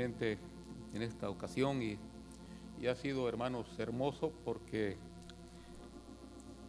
[0.00, 1.96] en esta ocasión y,
[2.86, 4.96] ha sido, hermanos, hermoso porque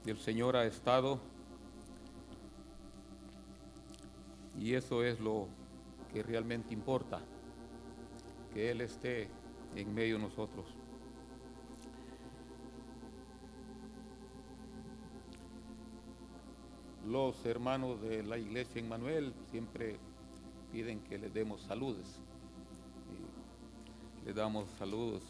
[0.07, 1.19] el Señor ha estado
[4.57, 5.47] y eso es lo
[6.11, 7.21] que realmente importa,
[8.53, 9.29] que Él esté
[9.75, 10.65] en medio de nosotros.
[17.05, 19.97] Los hermanos de la iglesia en Manuel siempre
[20.71, 22.19] piden que les demos saludes
[24.25, 25.21] le damos saludos.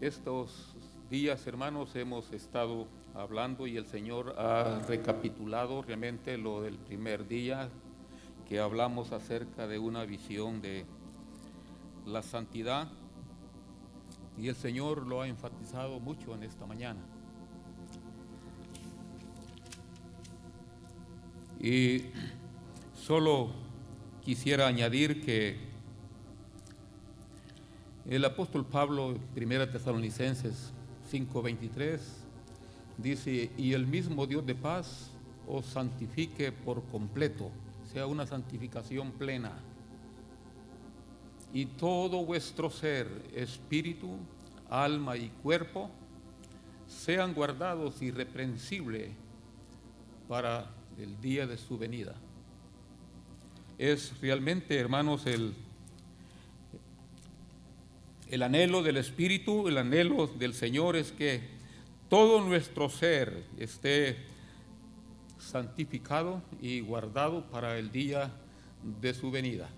[0.00, 0.74] estos
[1.08, 7.70] días, hermanos, hemos estado hablando y el Señor ha recapitulado realmente lo del primer día
[8.46, 10.84] que hablamos acerca de una visión de
[12.04, 12.88] la santidad
[14.36, 17.00] y el Señor lo ha enfatizado mucho en esta mañana.
[21.64, 22.02] Y
[23.06, 23.48] solo
[24.22, 25.56] quisiera añadir que
[28.06, 30.74] el apóstol Pablo, 1 Tesalonicenses
[31.10, 31.98] 5:23,
[32.98, 35.08] dice, y el mismo Dios de paz
[35.48, 37.50] os santifique por completo,
[37.90, 39.52] sea una santificación plena.
[41.54, 44.10] Y todo vuestro ser, espíritu,
[44.68, 45.88] alma y cuerpo,
[46.86, 49.12] sean guardados irreprensibles
[50.28, 52.14] para el día de su venida.
[53.78, 55.54] Es realmente, hermanos, el,
[58.28, 61.42] el anhelo del Espíritu, el anhelo del Señor es que
[62.08, 64.16] todo nuestro ser esté
[65.38, 68.32] santificado y guardado para el día
[69.00, 69.68] de su venida.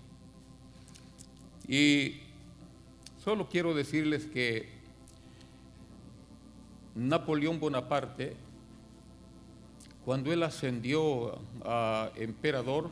[1.67, 2.17] Y
[3.23, 4.69] solo quiero decirles que
[6.95, 8.37] Napoleón Bonaparte
[10.07, 12.89] cuando él ascendió a emperador,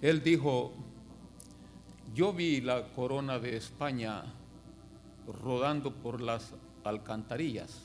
[0.00, 0.70] él dijo,
[2.14, 4.22] yo vi la corona de España
[5.42, 7.82] rodando por las alcantarillas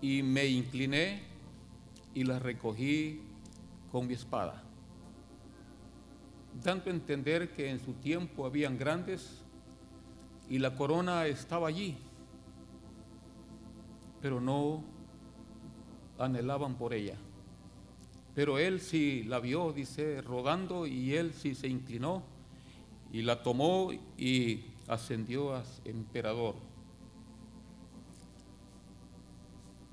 [0.00, 1.22] y me incliné
[2.12, 3.20] y la recogí
[3.92, 4.60] con mi espada,
[6.64, 9.40] dando a entender que en su tiempo habían grandes
[10.50, 11.96] y la corona estaba allí
[14.22, 14.84] pero no
[16.18, 17.16] anhelaban por ella.
[18.34, 22.22] Pero él sí la vio, dice, rodando, y él sí se inclinó
[23.12, 26.54] y la tomó y ascendió a emperador.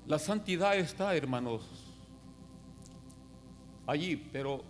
[0.06, 1.62] La santidad está, hermanos,
[3.86, 4.62] allí, pero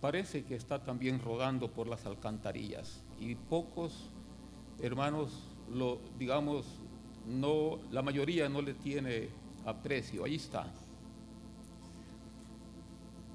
[0.00, 3.02] parece que está también rodando por las alcantarillas.
[3.20, 4.10] Y pocos
[4.80, 5.32] hermanos,
[5.72, 6.66] lo, digamos,
[7.26, 9.28] no, la mayoría no le tiene
[9.64, 10.66] aprecio, ahí está.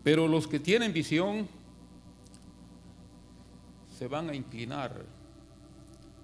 [0.04, 1.48] Pero los que tienen visión
[3.98, 5.06] se van a inclinar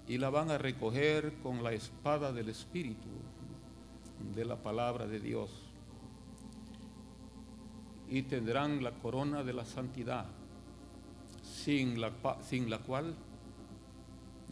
[0.08, 3.08] y la van a recoger con la espada del Espíritu,
[4.34, 5.50] de la palabra de Dios.
[8.08, 10.26] Y tendrán la corona de la santidad,
[11.42, 12.12] sin la,
[12.48, 13.14] sin la cual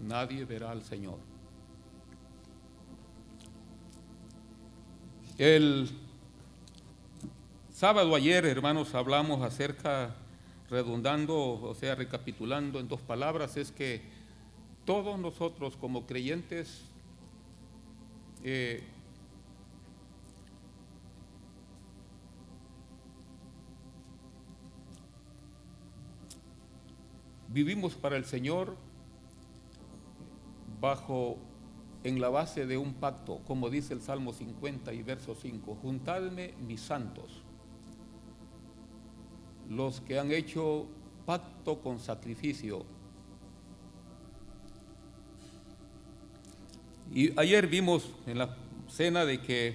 [0.04, 1.18] nadie verá al Señor.
[5.36, 5.90] El
[7.72, 10.14] sábado ayer, hermanos, hablamos acerca,
[10.70, 14.00] redundando, o sea, recapitulando en dos palabras, es que
[14.84, 16.84] todos nosotros como creyentes
[18.44, 18.84] eh,
[27.48, 28.76] vivimos para el Señor
[30.80, 31.38] bajo
[32.04, 36.52] en la base de un pacto, como dice el Salmo 50 y verso 5, juntadme
[36.66, 37.42] mis santos,
[39.70, 40.86] los que han hecho
[41.24, 42.84] pacto con sacrificio.
[47.10, 48.54] Y ayer vimos en la
[48.88, 49.74] cena de que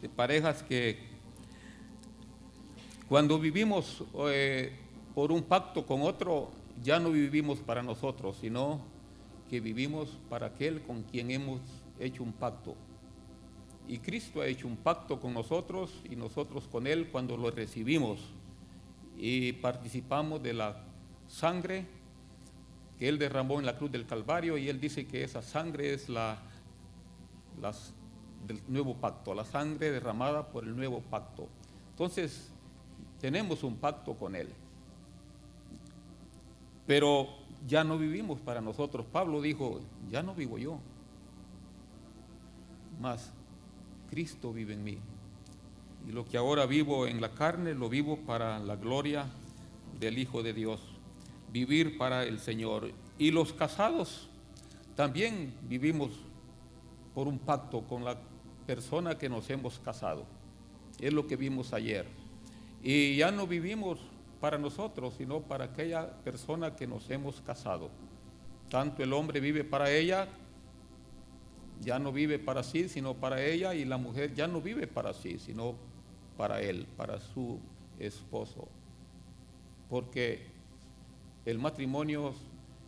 [0.00, 0.98] de parejas que
[3.10, 4.72] cuando vivimos eh,
[5.14, 6.50] por un pacto con otro,
[6.82, 8.80] ya no vivimos para nosotros, sino
[9.52, 11.60] que vivimos para aquel con quien hemos
[12.00, 12.74] hecho un pacto.
[13.86, 18.18] Y Cristo ha hecho un pacto con nosotros y nosotros con Él cuando lo recibimos
[19.18, 20.82] y participamos de la
[21.28, 21.84] sangre
[22.98, 26.08] que Él derramó en la cruz del Calvario y Él dice que esa sangre es
[26.08, 26.38] la
[28.46, 31.46] del nuevo pacto, la sangre derramada por el nuevo pacto.
[31.90, 32.50] Entonces,
[33.20, 34.48] tenemos un pacto con Él.
[36.86, 39.06] Pero ya no vivimos para nosotros.
[39.10, 39.80] Pablo dijo,
[40.10, 40.78] ya no vivo yo,
[43.00, 43.30] mas
[44.10, 44.98] Cristo vive en mí.
[46.08, 49.26] Y lo que ahora vivo en la carne, lo vivo para la gloria
[50.00, 50.80] del Hijo de Dios.
[51.52, 52.90] Vivir para el Señor.
[53.18, 54.28] Y los casados
[54.96, 56.10] también vivimos
[57.14, 58.16] por un pacto con la
[58.66, 60.24] persona que nos hemos casado.
[60.98, 62.06] Es lo que vimos ayer.
[62.82, 64.00] Y ya no vivimos
[64.42, 67.90] para nosotros, sino para aquella persona que nos hemos casado.
[68.68, 70.26] Tanto el hombre vive para ella,
[71.80, 75.14] ya no vive para sí, sino para ella, y la mujer ya no vive para
[75.14, 75.76] sí, sino
[76.36, 77.60] para él, para su
[78.00, 78.66] esposo.
[79.88, 80.44] Porque
[81.44, 82.34] el matrimonio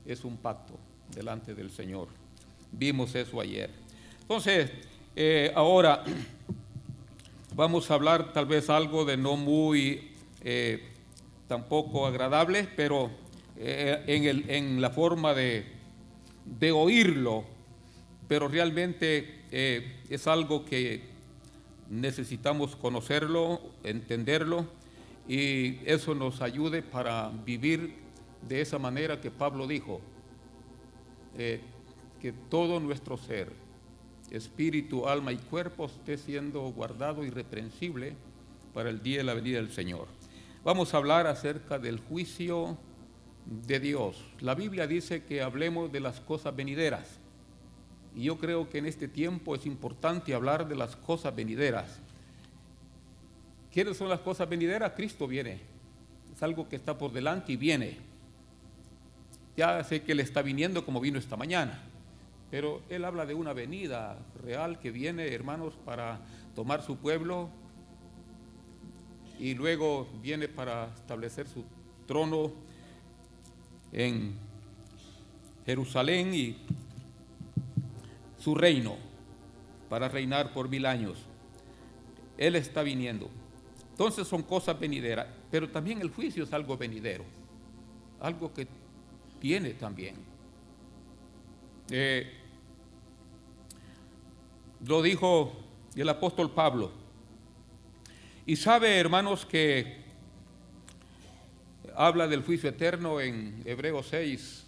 [0.04, 0.74] es un pacto
[1.14, 2.08] delante del Señor.
[2.72, 3.70] Vimos eso ayer.
[4.22, 4.72] Entonces,
[5.14, 6.02] eh, ahora
[7.54, 10.10] vamos a hablar tal vez algo de no muy
[10.42, 10.90] eh,
[11.48, 13.10] tampoco agradable, pero
[13.56, 15.64] eh, en, la forma de,
[16.74, 17.44] oírlo,
[18.28, 21.02] pero realmente eh, es algo que
[21.90, 24.66] necesitamos conocerlo, entenderlo,
[25.28, 27.94] y eso nos ayude para vivir
[28.46, 30.00] de esa manera que Pablo dijo,
[31.38, 31.60] eh,
[32.20, 33.52] que todo nuestro ser,
[34.30, 38.14] espíritu, alma y cuerpo esté siendo guardado irreprensible
[38.72, 40.08] para el día de la venida del Señor.
[40.64, 42.78] Vamos a hablar acerca del juicio
[43.44, 44.24] de Dios.
[44.40, 47.18] La Biblia dice que hablemos de las cosas venideras.
[48.16, 52.00] Y yo creo que en este tiempo es importante hablar de las cosas venideras.
[53.70, 54.92] ¿Quiénes son las cosas venideras?
[54.96, 55.60] Cristo viene.
[56.34, 57.98] Es algo que está por delante y viene.
[59.58, 61.82] Ya sé que Él está viniendo como vino esta mañana,
[62.50, 66.20] pero Él habla de una venida real que viene, hermanos, para
[66.54, 67.50] tomar su pueblo,
[69.38, 71.64] y luego viene para establecer su
[72.06, 72.52] trono
[73.92, 74.36] en
[75.66, 76.56] Jerusalén y
[78.38, 78.96] su reino
[79.88, 81.18] para reinar por mil años.
[82.36, 83.28] Él está viniendo.
[83.92, 87.24] Entonces son cosas venideras, pero también el juicio es algo venidero,
[88.20, 88.66] algo que
[89.40, 90.16] tiene también.
[91.90, 92.30] Eh,
[94.86, 95.52] lo dijo
[95.94, 96.90] el apóstol Pablo
[98.46, 100.02] y sabe, hermanos, que
[101.96, 104.66] habla del juicio eterno en Hebreos 6,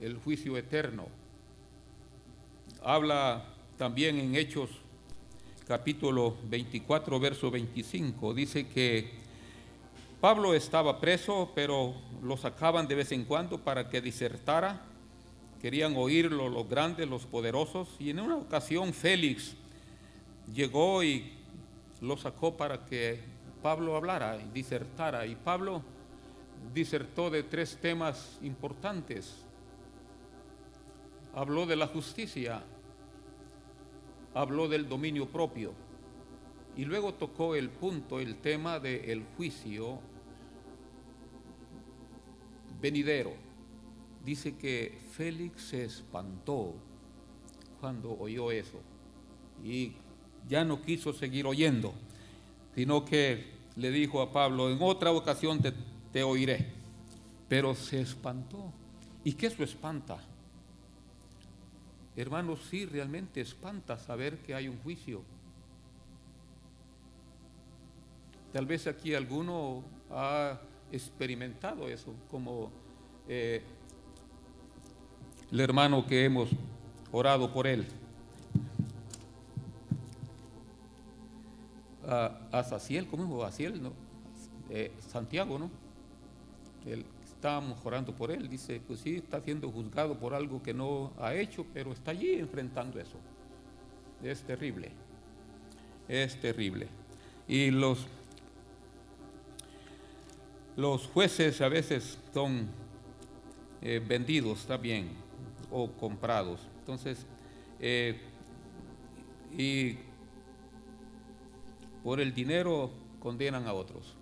[0.00, 1.06] el juicio eterno.
[2.82, 3.44] Habla
[3.78, 4.70] también en Hechos
[5.68, 8.34] capítulo 24, verso 25.
[8.34, 9.12] Dice que
[10.20, 11.94] Pablo estaba preso, pero
[12.24, 14.80] lo sacaban de vez en cuando para que disertara.
[15.60, 17.86] Querían oírlo los grandes, los poderosos.
[18.00, 19.54] Y en una ocasión Félix
[20.52, 21.38] llegó y
[22.02, 23.20] lo sacó para que
[23.62, 25.24] Pablo hablara y disertara.
[25.26, 25.82] Y Pablo
[26.74, 29.44] disertó de tres temas importantes.
[31.34, 32.62] Habló de la justicia,
[34.34, 35.72] habló del dominio propio
[36.76, 40.00] y luego tocó el punto, el tema del juicio
[42.80, 43.32] venidero.
[44.24, 46.74] Dice que Félix se espantó
[47.80, 48.80] cuando oyó eso
[49.64, 49.92] y
[50.48, 51.92] ya no quiso seguir oyendo,
[52.74, 55.60] sino que le dijo a Pablo, en otra ocasión
[56.10, 56.70] te, oiré.
[57.48, 58.72] Pero se espantó.
[59.24, 60.18] ¿Y qué eso espanta?
[62.16, 65.22] Hermanos, sí, realmente espanta saber que hay un juicio.
[68.52, 72.70] Tal vez aquí alguno ha experimentado eso, como
[73.26, 73.62] eh,
[75.50, 76.50] el hermano que hemos
[77.12, 77.86] orado por él.
[82.06, 83.58] a, a Saciel, ¿cómo es?
[83.80, 83.92] ¿no?
[84.70, 85.70] Eh, Santiago, ¿no?
[86.86, 91.12] Él, estábamos orando por él, dice, pues sí, está siendo juzgado por algo que no
[91.18, 93.16] ha hecho, pero está allí enfrentando eso.
[94.22, 94.90] Es terrible,
[96.08, 96.86] es terrible.
[97.48, 98.06] Y los,
[100.76, 102.68] los jueces a veces son
[103.82, 105.08] eh, vendidos, también
[105.70, 106.60] o comprados.
[106.80, 107.26] Entonces,
[107.80, 108.20] eh,
[109.58, 109.98] y
[112.02, 112.90] por el dinero
[113.20, 114.14] condenan a otros.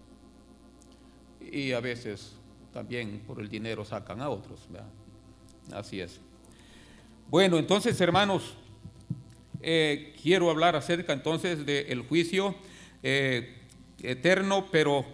[1.40, 2.32] Y a veces
[2.72, 4.60] también por el dinero sacan a otros.
[5.72, 6.20] Así es.
[7.28, 8.54] Bueno, entonces hermanos,
[9.62, 12.54] eh, quiero hablar acerca entonces del juicio
[13.02, 13.56] eh,
[14.02, 15.04] eterno, pero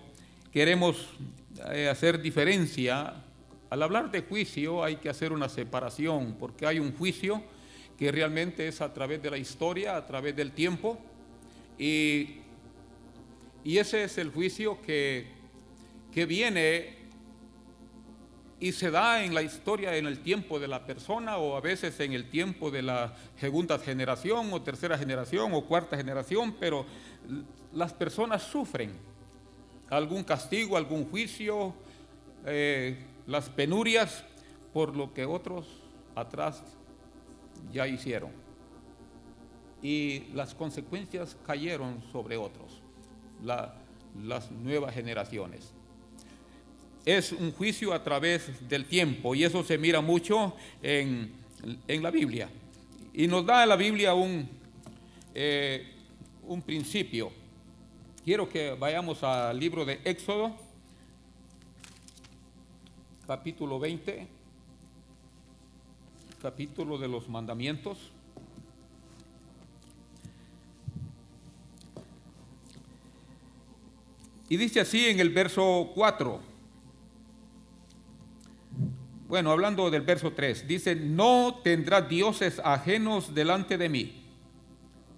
[0.52, 1.08] queremos
[1.72, 3.22] eh, hacer diferencia.
[3.70, 7.42] Al hablar de juicio hay que hacer una separación, porque hay un juicio
[7.98, 10.98] que realmente es a través de la historia, a través del tiempo,
[11.78, 12.36] y
[13.66, 15.26] y ese es el juicio que,
[16.14, 16.94] viene
[18.60, 21.98] y se da en la historia en el tiempo de la persona o a veces
[22.00, 26.86] en el tiempo de la segunda generación o tercera generación o cuarta generación, pero
[27.74, 28.92] las personas sufren
[29.90, 31.74] algún castigo, algún juicio,
[32.46, 34.24] eh, las penurias
[34.72, 35.66] por lo que otros
[36.14, 36.62] atrás
[37.72, 38.30] ya hicieron.
[39.82, 42.80] Y las consecuencias cayeron sobre otros
[44.24, 45.70] las nuevas generaciones.
[47.04, 51.32] Es un juicio a través del tiempo y eso se mira mucho en,
[51.86, 52.48] la Biblia.
[53.14, 54.48] Y nos da la Biblia un,
[55.34, 55.86] eh,
[56.44, 57.30] un principio.
[58.24, 60.56] Quiero que vayamos al libro de Éxodo,
[63.26, 64.26] capítulo 20,
[66.42, 67.98] capítulo de los mandamientos.
[74.48, 76.40] Y dice así en el verso 4.
[79.28, 84.22] Bueno, hablando del verso 3, dice, no tendrás dioses ajenos delante de mí.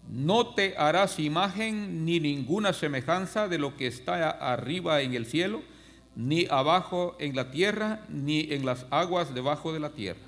[0.09, 5.61] No te harás imagen ni ninguna semejanza de lo que está arriba en el cielo,
[6.17, 10.21] ni abajo en la tierra, ni en las aguas debajo de la tierra.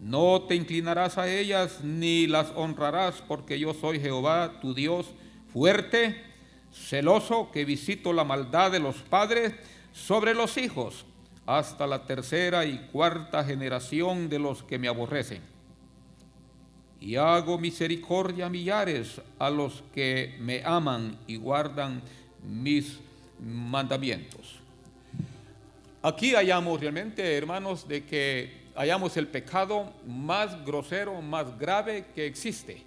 [0.00, 5.06] No te inclinarás a ellas ni las honrarás, porque yo soy Jehová, tu Dios,
[5.52, 6.29] fuerte,
[6.72, 9.54] celoso que visito la maldad de los padres
[9.92, 11.04] sobre los hijos
[11.46, 15.40] hasta la tercera y cuarta generación de los que me aborrecen.
[17.00, 22.02] Y hago misericordia a millares a los que me aman y guardan
[22.46, 23.00] mis
[23.42, 24.60] mandamientos.
[26.02, 32.82] Aquí hallamos realmente, hermanos, de que hallamos el pecado más grosero, más grave que existe.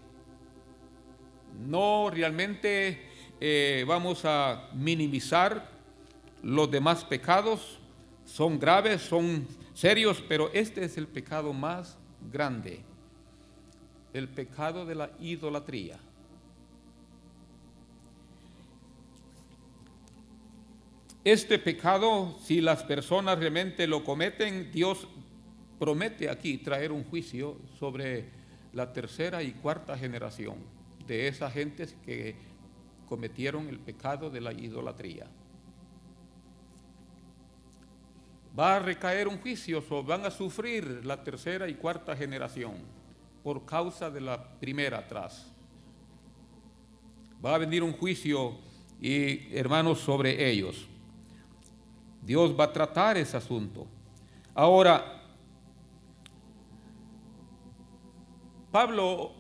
[1.68, 3.08] No realmente
[3.46, 5.68] eh, vamos a minimizar
[6.44, 7.78] los demás pecados.
[8.24, 11.98] Son graves, son serios, pero este es el pecado más
[12.32, 12.80] grande,
[14.14, 16.00] el pecado de la idolatría.
[21.26, 25.06] Este pecado, si las personas realmente lo cometen, Dios
[25.80, 28.24] promete aquí traer un juicio sobre
[28.72, 30.56] la tercera y cuarta generación
[31.06, 32.53] de esas gentes que
[33.14, 35.28] cometieron el pecado de la idolatría.
[38.60, 42.74] Va a recaer un juicio, van a sufrir la tercera y cuarta generación
[43.44, 45.46] por causa de la primera atrás.
[47.46, 48.58] Va a venir un juicio
[49.00, 50.88] y hermanos sobre ellos.
[52.24, 53.86] Dios va a tratar ese asunto.
[54.56, 55.22] Ahora,
[58.72, 59.34] Pablo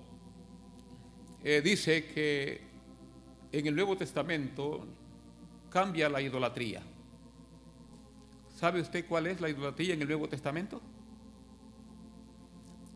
[1.44, 2.62] eh, dice que
[3.53, 4.83] en el Nuevo Testamento
[5.69, 6.81] cambia la idolatría.
[8.55, 10.81] ¿Sabe usted cuál es la idolatría en el Nuevo Testamento?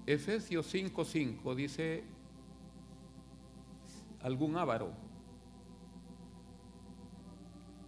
[0.08, 2.04] Efesios 5:5 dice,
[4.24, 4.92] algún avaro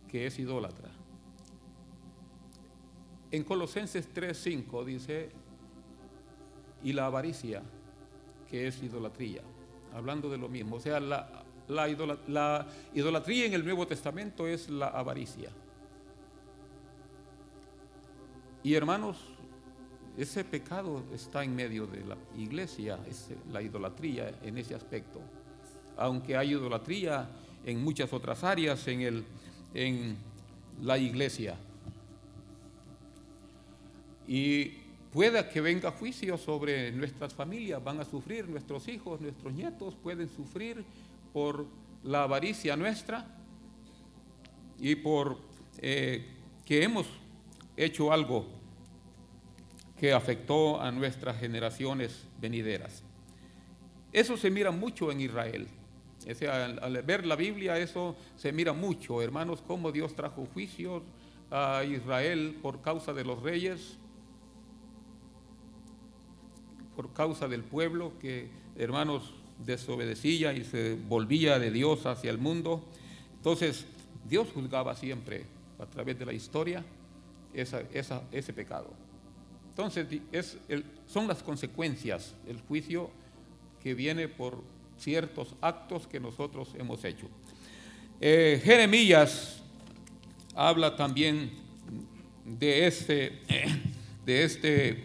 [0.08, 0.92] que es idólatra.
[3.32, 5.32] En Colosenses 3:5 dice,
[6.84, 7.64] y la avaricia
[8.48, 9.42] que es idolatría,
[9.96, 10.76] hablando de lo mismo.
[10.78, 15.52] O sea, la la, idolatría en el Nuevo Testamento es la avaricia.
[18.64, 19.18] Y hermanos,
[20.18, 25.22] ese pecado está en medio de la iglesia, es la idolatría en ese aspecto.
[25.98, 27.30] Aunque hay idolatría
[27.64, 29.26] en muchas otras áreas en, el,
[29.76, 30.18] en
[30.82, 31.56] la iglesia.
[34.28, 34.70] Y
[35.14, 40.30] pueda que venga juicio sobre nuestras familias, van a sufrir nuestros hijos, nuestros nietos pueden
[40.30, 40.84] sufrir
[41.34, 41.66] por
[42.04, 43.26] la avaricia nuestra
[44.80, 45.38] y por
[45.80, 46.26] eh,
[46.66, 47.06] que hemos
[47.76, 48.46] hecho algo
[50.00, 53.04] que afectó a nuestras generaciones venideras.
[54.14, 55.68] Eso se mira mucho en Israel.
[56.82, 61.04] al, ver la Biblia eso se mira mucho, hermanos, cómo Dios trajo juicio
[61.52, 63.98] a Israel por causa de los reyes,
[66.96, 72.84] por causa del pueblo que, hermanos, desobedecía y se volvía de Dios hacia el mundo.
[73.36, 73.86] Entonces,
[74.28, 75.46] Dios juzgaba siempre
[75.78, 76.84] a través de la historia
[77.54, 78.92] ese pecado.
[79.70, 80.58] Entonces, es
[81.08, 83.10] son las consecuencias, el juicio
[83.82, 84.62] que viene por
[84.98, 87.28] ciertos actos que nosotros hemos hecho.
[88.22, 89.62] Eh, Jeremías
[90.54, 91.50] habla también
[92.46, 93.42] de este,
[94.26, 95.04] de este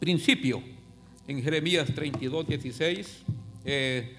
[0.00, 0.60] principio
[1.28, 3.22] en Jeremías 32, 16
[3.70, 4.14] eh,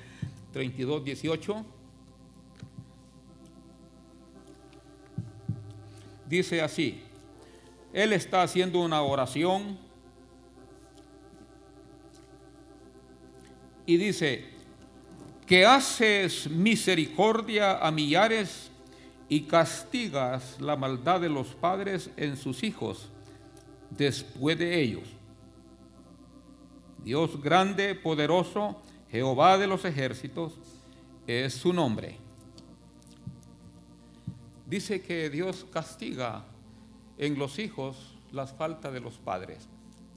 [0.53, 1.65] 32, 18.
[6.27, 7.01] Dice así,
[7.91, 9.79] él está haciendo una oración
[13.87, 14.45] y dice,
[15.47, 18.69] que haces misericordia a millares
[19.27, 23.09] y castigas la maldad de los padres en sus hijos
[23.89, 25.09] después de ellos.
[27.03, 28.79] Dios grande, poderoso,
[29.11, 30.53] Jehová de los ejércitos
[31.25, 32.15] es su nombre.
[34.67, 36.45] Dice que Dios castiga
[37.17, 37.97] en los hijos
[38.31, 39.67] las faltas de los padres.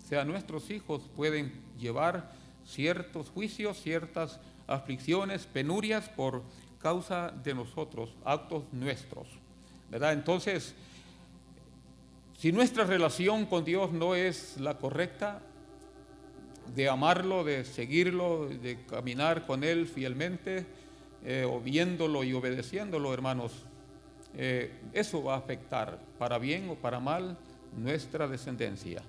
[0.05, 2.35] O sea, nuestros hijos pueden llevar
[2.67, 6.43] ciertos juicios, ciertas aflicciones, penurias por
[6.79, 9.27] causa de nosotros, actos nuestros.
[9.91, 10.13] ¿Verdad?
[10.13, 10.75] Entonces,
[12.39, 15.41] si nuestra relación con Dios no es la correcta,
[16.75, 20.67] de amarlo, de seguirlo, de caminar con Él fielmente,
[21.25, 23.53] eh, o viéndolo y obedeciéndolo, hermanos,
[24.37, 27.37] eh, eso va a afectar para bien o para mal
[27.77, 29.03] nuestra descendencia.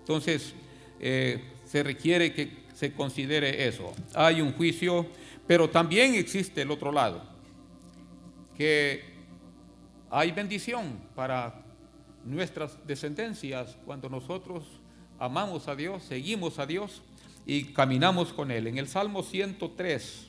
[0.00, 0.54] Entonces,
[1.00, 3.94] eh, se requiere que se considere eso.
[4.14, 5.06] Hay un juicio,
[5.46, 7.22] pero también existe el otro lado,
[8.56, 9.04] que
[10.10, 11.60] hay bendición para
[12.24, 14.64] nuestras descendencias cuando nosotros
[15.18, 17.02] amamos a Dios, seguimos a Dios
[17.46, 18.66] y caminamos con Él.
[18.66, 20.26] En el Salmo 103,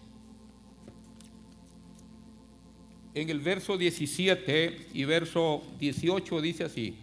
[3.15, 6.97] en el verso 17 y verso 18 dice así,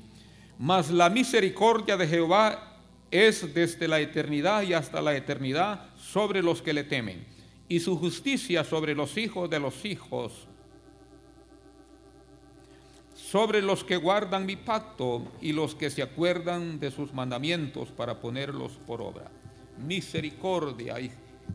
[0.58, 2.76] mas la misericordia de Jehová
[3.10, 7.24] es desde la eternidad y hasta la eternidad sobre los que le temen,
[7.68, 10.46] y su justicia sobre los hijos de los hijos
[13.32, 18.20] sobre los que guardan mi pacto y los que se acuerdan de sus mandamientos para
[18.20, 19.30] ponerlos por obra.
[19.86, 21.10] Misericordia y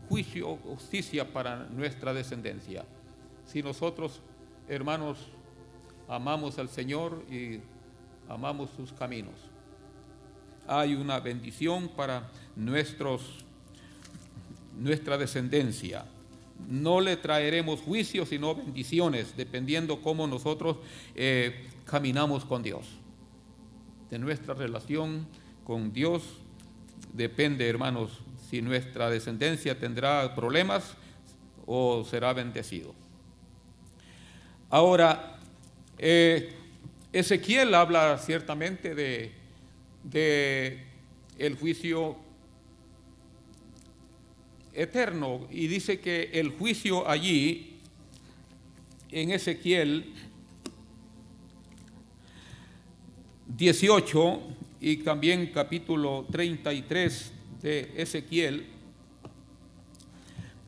[0.10, 2.84] juicio, justicia para nuestra descendencia.
[3.46, 4.22] Si nosotros,
[4.68, 5.20] hermanos,
[6.08, 7.62] amamos al Señor y
[8.28, 9.36] amamos sus caminos,
[10.66, 13.46] hay una bendición para nuestros,
[14.76, 16.06] nuestra descendencia
[16.70, 20.78] no le traeremos juicio, sino bendiciones, dependiendo cómo nosotros
[21.16, 22.86] eh, caminamos con Dios.
[24.10, 25.28] De nuestra relación
[25.64, 26.24] con Dios
[27.14, 30.96] depende, hermanos, si nuestra descendencia tendrá problemas
[31.66, 32.94] o será bendecido.
[34.70, 35.38] Ahora,
[35.98, 36.54] eh,
[37.14, 39.32] Ezequiel habla ciertamente de,
[40.04, 40.86] de
[41.40, 42.18] el juicio
[44.78, 45.48] eterno.
[45.52, 47.78] Y dice que el juicio allí,
[49.12, 50.14] en Ezequiel
[53.48, 54.42] 18
[54.82, 58.68] y también capítulo 33 de Ezequiel,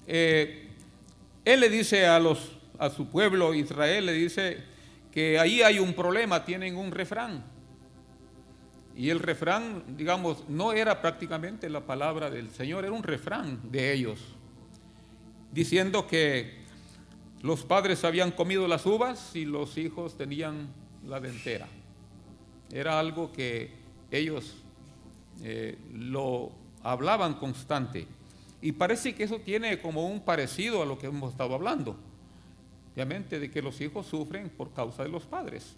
[0.08, 0.68] eh,
[1.46, 4.58] él le dice a, los, a su pueblo Israel, le dice
[5.12, 7.44] que ahí hay un problema, tienen un refrán
[9.00, 13.94] y el refrán, digamos, no era prácticamente la palabra del Señor, era un refrán de
[13.94, 14.20] ellos,
[15.54, 16.58] diciendo que
[17.42, 20.68] los padres habían comido las uvas y los hijos tenían
[21.08, 21.66] la dentera.
[22.74, 23.72] Era algo que
[24.12, 24.58] ellos
[25.46, 26.52] eh, lo
[26.84, 28.06] hablaban constante.
[28.62, 31.96] Y parece que eso tiene como un parecido a lo que hemos estado hablando.
[32.96, 35.78] Obviamente de que los hijos sufren por causa de los padres.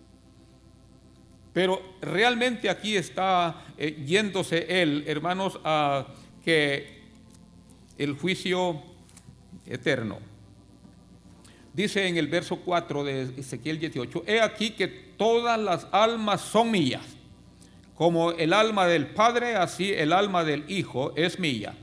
[1.53, 6.07] Pero realmente aquí está eh, yéndose él, hermanos, a
[6.43, 7.01] que
[7.97, 8.81] el juicio
[9.67, 10.19] eterno.
[11.73, 16.71] Dice en el verso 4 de Ezequiel 18, he aquí que todas las almas son
[16.71, 17.03] mías,
[17.95, 21.73] como el alma del Padre, así el alma del Hijo es mía.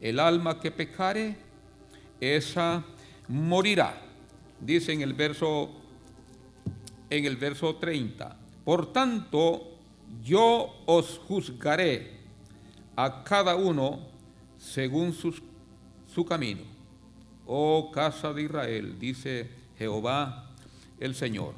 [0.00, 1.36] El alma que pecare,
[2.20, 2.84] esa
[3.26, 4.00] morirá.
[4.60, 5.70] Dice en el verso,
[7.10, 8.36] en el verso 30.
[8.68, 9.62] Por tanto,
[10.22, 12.18] yo os juzgaré
[12.96, 13.98] a cada uno
[14.58, 16.60] según su camino.
[17.46, 20.50] Oh casa de Israel, dice Jehová
[21.00, 21.54] el Señor.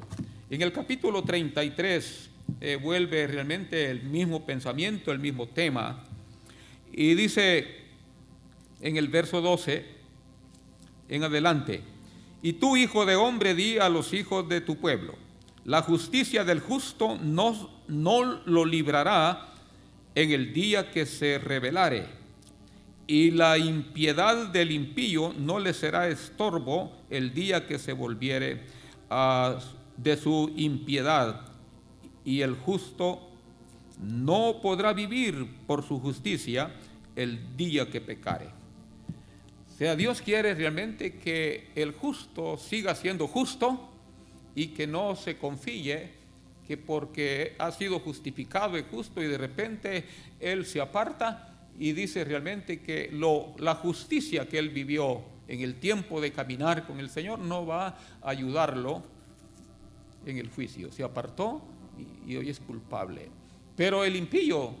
[0.49, 2.29] En el capítulo 33
[2.61, 6.05] eh, vuelve realmente el mismo pensamiento, el mismo tema.
[6.93, 7.67] Y dice
[8.79, 9.85] en el verso 12,
[11.09, 11.81] en adelante,
[12.41, 15.15] y tú, hijo de hombre, di a los hijos de tu pueblo,
[15.65, 19.47] la justicia del justo no, no lo librará
[20.15, 22.05] en el día que se revelare,
[23.07, 28.61] y la impiedad del impío no le será estorbo el día que se volviere
[29.97, 31.41] de su impiedad,
[32.25, 33.29] y el justo
[33.99, 36.71] no podrá vivir por su justicia
[37.15, 38.49] el día que pecare.
[39.73, 43.90] O sea, Dios quiere realmente que el justo siga siendo justo,
[44.55, 46.09] y que no se confíe
[46.67, 50.05] que porque ha sido justificado y justo y de repente
[50.39, 55.75] él se aparta y dice realmente que lo, la justicia que él vivió en el
[55.75, 57.95] tiempo de caminar con el Señor no va a
[58.29, 59.03] ayudarlo
[60.25, 60.91] en el juicio.
[60.91, 61.61] Se apartó
[62.27, 63.27] y, hoy es culpable.
[63.75, 64.73] Pero el impío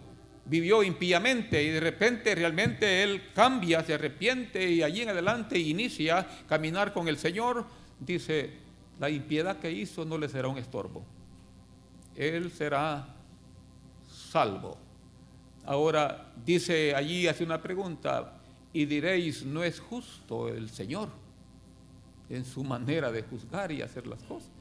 [0.45, 6.27] vivió impíamente y de repente realmente él cambia, se arrepiente y allí en adelante inicia
[6.47, 7.65] caminar con el Señor,
[7.99, 8.60] dice,
[9.01, 11.01] la impiedad que hizo no le será un estorbo.
[12.15, 13.15] Él será
[14.07, 14.77] salvo.
[15.65, 18.39] Ahora dice allí, hace una pregunta,
[18.71, 21.09] y diréis, ¿no es justo el Señor
[22.29, 24.51] en su manera de juzgar y hacer las cosas?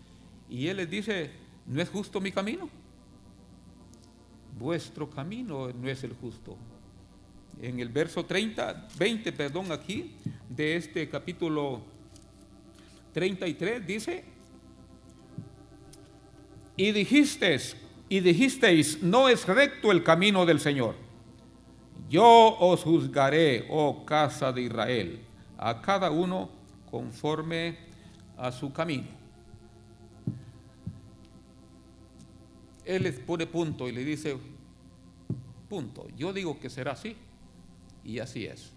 [0.48, 1.30] Y Él les dice,
[1.66, 2.70] ¿no es justo mi camino?
[4.58, 6.56] Vuestro camino no es el justo.
[7.60, 10.14] En el verso 30, 20, perdón, aquí,
[10.48, 11.82] de este capítulo
[13.12, 14.24] 33 dice,
[16.76, 17.76] y dijisteis,
[18.08, 20.94] y dijisteis, no es recto el camino del Señor.
[22.08, 25.20] Yo os juzgaré, oh casa de Israel,
[25.58, 26.48] a cada uno
[26.90, 27.76] conforme
[28.36, 29.06] a su camino.
[32.84, 34.36] Él les pone punto y le dice,
[35.68, 37.16] punto, yo digo que será así,
[38.02, 38.72] y así es.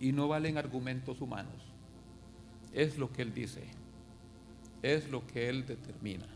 [0.00, 1.54] y no valen argumentos humanos.
[2.72, 3.64] Es lo que Él dice,
[4.82, 6.26] es lo que Él determina.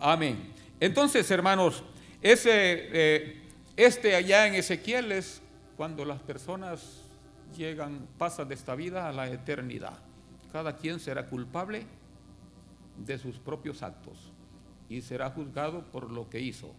[0.00, 0.52] Amén.
[0.80, 1.82] Entonces, hermanos,
[2.22, 3.42] ese, eh,
[3.76, 5.42] este allá en Ezequiel es
[5.76, 7.02] cuando las personas
[7.56, 9.98] llegan, pasan de esta vida a la eternidad.
[10.52, 11.84] Cada quien será culpable
[12.96, 14.16] de sus propios actos
[14.88, 16.72] y será juzgado por lo que hizo.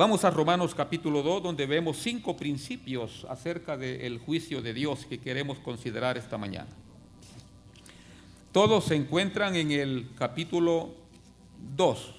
[0.00, 5.18] Vamos a Romanos capítulo 2, donde vemos cinco principios acerca del juicio de Dios que
[5.20, 6.70] queremos considerar esta mañana.
[8.50, 10.94] Todos se encuentran en el capítulo
[11.76, 12.14] 2.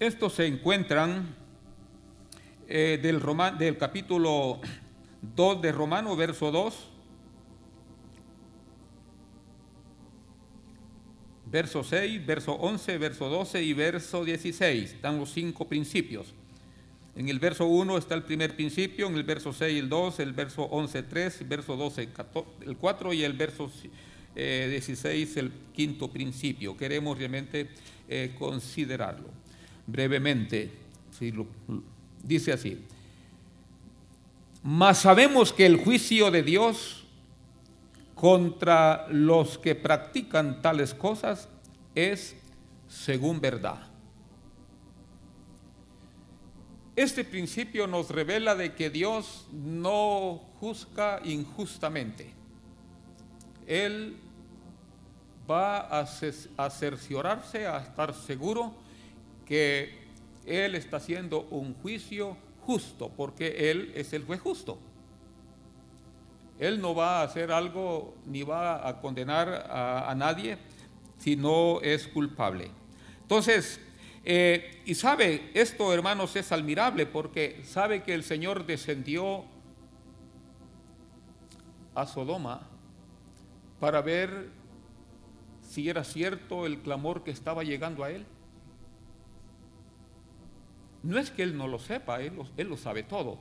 [0.00, 1.36] Estos se encuentran
[2.66, 3.20] eh, del,
[3.58, 4.62] del capítulo
[5.36, 6.90] 2 de Romano, verso 2.
[11.50, 14.92] Verso 6, verso 11, verso 12 y verso 16.
[14.94, 16.34] Están los cinco principios.
[17.16, 20.32] En el verso 1 está el primer principio, en el verso 6 el 2, el
[20.32, 22.08] verso 11 3, verso 12
[22.62, 23.70] el 4 y el verso
[24.34, 24.34] 16
[25.36, 26.76] eh, el quinto principio.
[26.76, 27.68] Queremos realmente
[28.08, 29.28] eh, considerarlo
[29.86, 30.72] brevemente.
[31.16, 31.46] Si lo,
[32.24, 32.82] dice así,
[34.66, 37.04] mas sabemos que el juicio de Dios
[38.14, 41.50] contra los que practican tales cosas
[41.94, 42.34] es
[42.88, 43.82] según verdad.
[46.96, 52.32] Este principio nos revela de que Dios no juzga injustamente.
[53.66, 54.16] Él
[55.50, 56.06] va a,
[56.70, 58.72] cerciorarse, a estar seguro
[59.44, 60.06] que
[60.46, 64.78] Él está haciendo un juicio justo, porque Él es el juez justo.
[66.58, 70.56] Él no va a hacer algo ni va a condenar a, nadie
[71.18, 72.70] si no es culpable.
[73.22, 73.80] Entonces,
[74.24, 79.44] eh, y sabe, esto hermanos es admirable porque sabe que el Señor descendió
[81.94, 82.68] a Sodoma
[83.80, 84.50] para ver
[85.68, 88.26] si era cierto el clamor que estaba llegando a él.
[91.04, 92.32] No es que él no lo sepa, él
[92.66, 93.38] lo, sabe todo.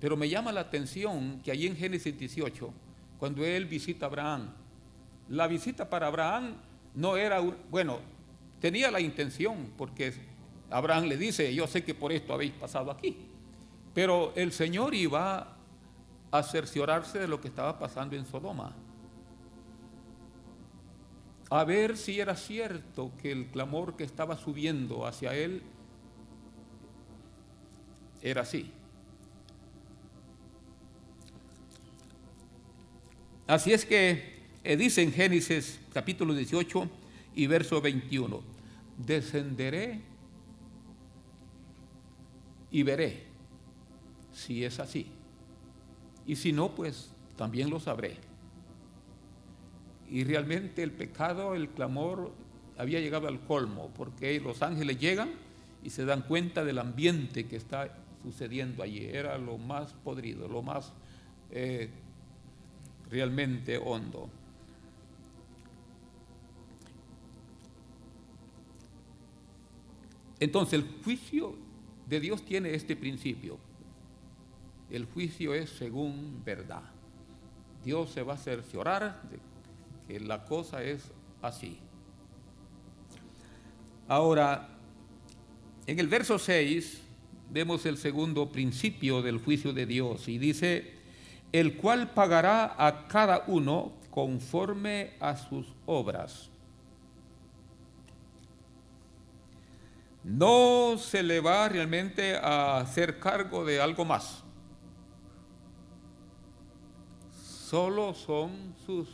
[0.00, 2.74] Pero me llama la atención que allí en Génesis 18,
[3.18, 4.50] cuando él visita a Abraham,
[5.28, 6.56] la visita para Abraham
[6.96, 7.38] no era,
[7.70, 8.00] bueno,
[8.60, 10.12] tenía la intención, porque
[10.70, 13.16] Abraham le dice, yo sé que por esto habéis pasado aquí.
[13.94, 15.56] Pero el Señor iba
[16.32, 18.74] a cerciorarse de lo que estaba pasando en Sodoma.
[21.48, 25.62] A ver si era cierto que el clamor que estaba subiendo hacia él
[28.24, 28.70] era así.
[33.46, 36.88] Así es que eh, dice en Génesis capítulo 18
[37.34, 38.40] y verso 21,
[38.96, 40.00] descenderé
[42.70, 43.24] y veré
[44.32, 45.06] si es así.
[46.26, 48.16] Y si no, pues también lo sabré.
[50.08, 52.32] Y realmente el pecado, el clamor
[52.78, 55.28] había llegado al colmo, porque los ángeles llegan
[55.82, 59.04] y se dan cuenta del ambiente que está sucediendo allí.
[59.04, 60.92] Era lo más podrido, lo más
[61.50, 61.90] eh,
[63.10, 64.28] realmente hondo.
[70.40, 71.54] Entonces el juicio
[72.08, 73.58] de Dios tiene este principio.
[74.90, 76.82] El juicio es según verdad.
[77.84, 79.38] Dios se va a cerciorar de
[80.06, 81.10] que la cosa es
[81.42, 81.78] así.
[84.08, 84.68] Ahora,
[85.86, 87.03] en el verso 6
[87.50, 90.92] vemos el segundo principio del juicio de Dios y dice,
[91.52, 96.50] el cual pagará a cada uno conforme a sus obras.
[100.24, 104.42] No se le va realmente a hacer cargo de algo más.
[107.34, 109.08] Solo son sus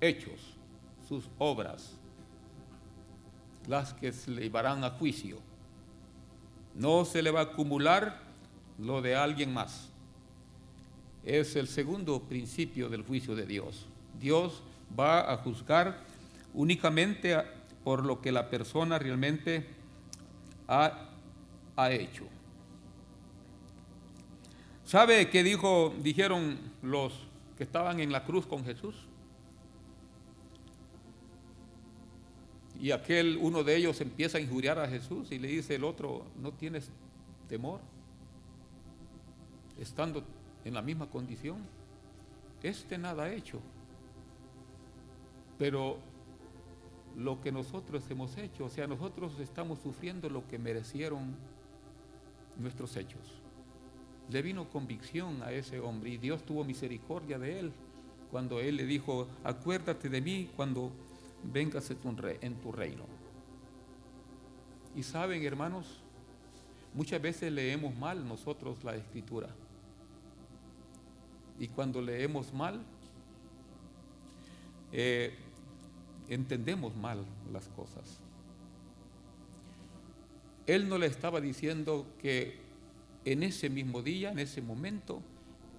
[0.00, 0.56] hechos,
[1.08, 1.96] sus obras,
[3.66, 5.38] las que se llevarán a juicio.
[6.78, 8.20] No se le va a acumular
[8.78, 9.88] lo de alguien más.
[11.24, 13.86] Es el segundo principio del juicio de Dios.
[14.20, 14.62] Dios
[14.98, 15.98] va a juzgar
[16.52, 17.34] únicamente
[17.82, 19.66] por lo que la persona realmente
[20.68, 21.08] ha,
[21.90, 22.24] hecho.
[24.84, 27.12] ¿Sabe qué dijo, dijeron los
[27.56, 28.94] que estaban en la cruz con Jesús?
[32.80, 36.24] Y aquel, uno de ellos empieza a injuriar a Jesús y le dice el otro,
[36.40, 36.90] ¿no tienes
[37.48, 37.80] temor?
[39.78, 40.22] Estando
[40.64, 41.58] en la misma condición,
[42.62, 43.60] este nada ha hecho.
[45.58, 45.96] Pero
[47.16, 51.34] lo que nosotros hemos hecho, o sea, nosotros estamos sufriendo lo que merecieron
[52.58, 53.20] nuestros hechos.
[54.28, 57.72] Le vino convicción a ese hombre y Dios tuvo misericordia de él
[58.30, 60.90] cuando él le dijo, acuérdate de mí cuando
[61.52, 61.96] véngase
[62.40, 63.04] en tu reino.
[64.94, 66.00] Y saben, hermanos,
[66.94, 69.48] muchas veces leemos mal nosotros la escritura.
[71.58, 72.82] Y cuando leemos mal,
[74.92, 75.34] eh,
[76.28, 78.18] entendemos mal las cosas.
[80.66, 82.58] Él no le estaba diciendo que
[83.24, 85.20] en ese mismo día, en ese momento,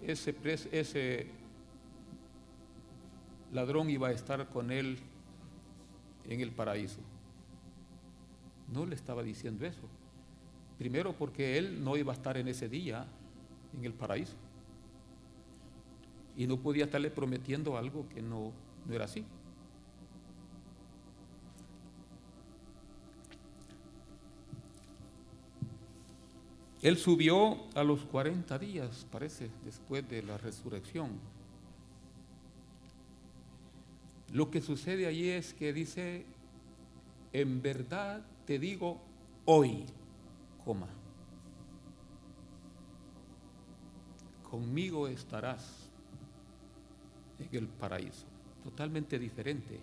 [0.01, 1.27] ese
[3.51, 4.99] ladrón iba a estar con él
[6.27, 6.99] en el paraíso.
[8.71, 9.81] No le estaba diciendo eso.
[10.77, 13.07] Primero porque él no iba a estar en ese día
[13.77, 14.35] en el paraíso.
[16.35, 18.51] Y no podía estarle prometiendo algo que no,
[18.91, 19.25] era así.
[26.83, 31.09] Él subió a los 40 días, parece, después de la resurrección.
[34.33, 36.25] Lo que sucede allí es que dice,
[37.31, 38.99] en verdad te digo
[39.45, 39.85] hoy,
[40.65, 40.89] coma,
[44.49, 45.89] conmigo estarás
[47.39, 48.25] en el paraíso.
[48.63, 49.79] Totalmente diferente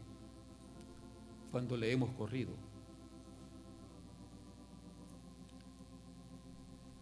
[1.51, 2.51] cuando le hemos corrido.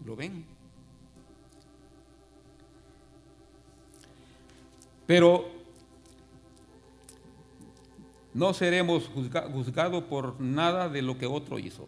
[0.04, 0.44] ¿Lo ven?
[5.06, 5.61] Pero
[8.34, 11.86] no seremos juzgados por nada de lo que otro hizo.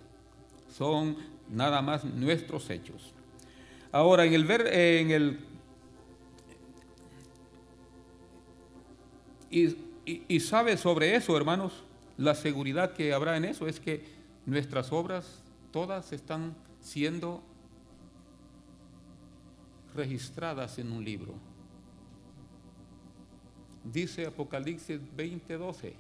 [0.77, 1.17] Son
[1.49, 3.13] nada más nuestros hechos.
[3.91, 5.41] Ahora, en el, ver, en el
[9.51, 11.73] y, y sabe sobre eso, hermanos,
[12.19, 14.05] la seguridad que habrá en eso es que
[14.45, 17.43] nuestras obras todas están siendo
[19.95, 21.35] registradas en un libro.
[23.85, 25.95] Dice Apocalipsis 20:12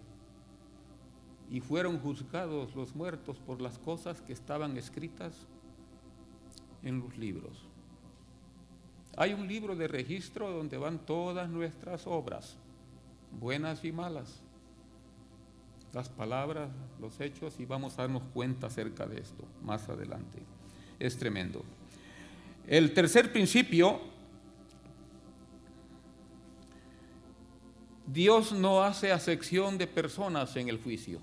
[1.50, 5.34] y fueron juzgados los muertos por las cosas que estaban escritas
[6.82, 7.58] en los libros.
[9.16, 12.56] Hay un libro de registro donde van todas nuestras obras,
[13.38, 14.40] buenas y malas,
[15.92, 20.40] las palabras, los hechos, y vamos a darnos cuenta acerca de esto más adelante.
[20.98, 21.62] Es tremendo.
[22.66, 24.00] El tercer principio,
[28.06, 31.20] Dios no hace acepción de personas en el juicio.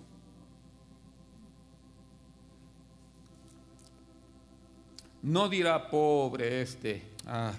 [5.24, 7.54] no dirá pobre este, ah.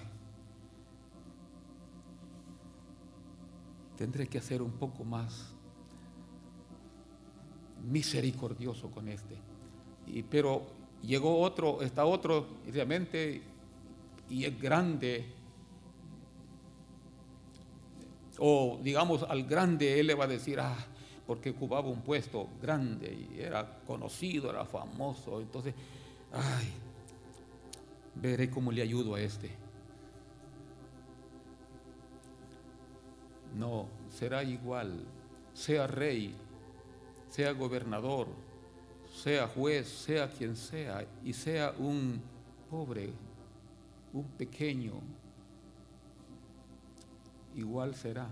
[3.97, 5.53] tendré que hacer un poco más
[7.89, 9.35] misericordioso con este.
[10.29, 10.63] pero
[11.01, 13.41] llegó otro, está otro, realmente,
[14.29, 15.25] y es grande.
[18.39, 20.75] O digamos al grande, él le va a decir, ah,
[21.27, 25.39] porque ocupaba un puesto grande y era conocido, era famoso.
[25.39, 25.73] Entonces,
[26.31, 26.73] ay,
[28.15, 29.49] veré cómo le ayudo a este.
[33.57, 35.03] No, será igual,
[35.53, 36.35] sea rey,
[37.29, 38.27] sea gobernador,
[39.21, 42.19] sea juez, sea quien sea, y sea un
[42.69, 43.13] pobre,
[44.11, 44.93] un pequeño,
[47.55, 48.27] igual será.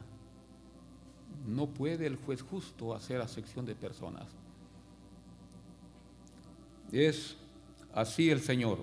[1.46, 4.28] No puede el juez justo hacer sección de personas.
[6.92, 7.38] Es
[7.94, 8.80] así el Señor.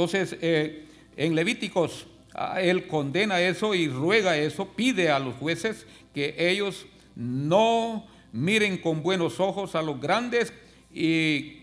[0.00, 0.84] Entonces, eh,
[1.16, 6.86] en Levíticos, ah, él condena eso y ruega eso, pide a los jueces que ellos
[7.16, 10.52] no miren con buenos ojos a los grandes
[10.94, 11.62] y,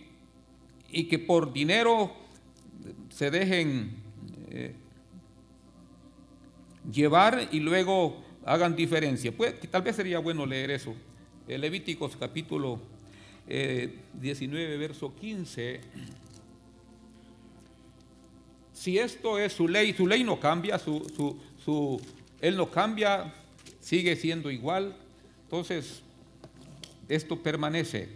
[1.10, 2.14] que por dinero
[3.08, 3.96] se dejen
[4.50, 4.74] eh,
[6.92, 9.32] llevar y luego hagan diferencia.
[9.32, 10.94] Pues, tal vez sería bueno leer eso.
[11.48, 12.82] Eh, Levíticos capítulo
[14.14, 15.80] 19, verso 15
[18.76, 22.02] si esto es su ley, su ley no cambia, su,
[22.42, 23.34] él no cambia,
[23.80, 24.96] sigue siendo igual.
[25.44, 26.04] Entonces,
[27.08, 28.10] esto permanece.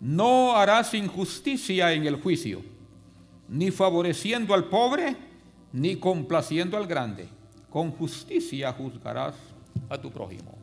[0.00, 2.60] No harás injusticia en el juicio,
[3.48, 5.14] ni favoreciendo al pobre,
[5.72, 7.28] ni complaciendo al grande.
[7.70, 9.36] Con justicia juzgarás
[9.88, 10.53] a tu prójimo.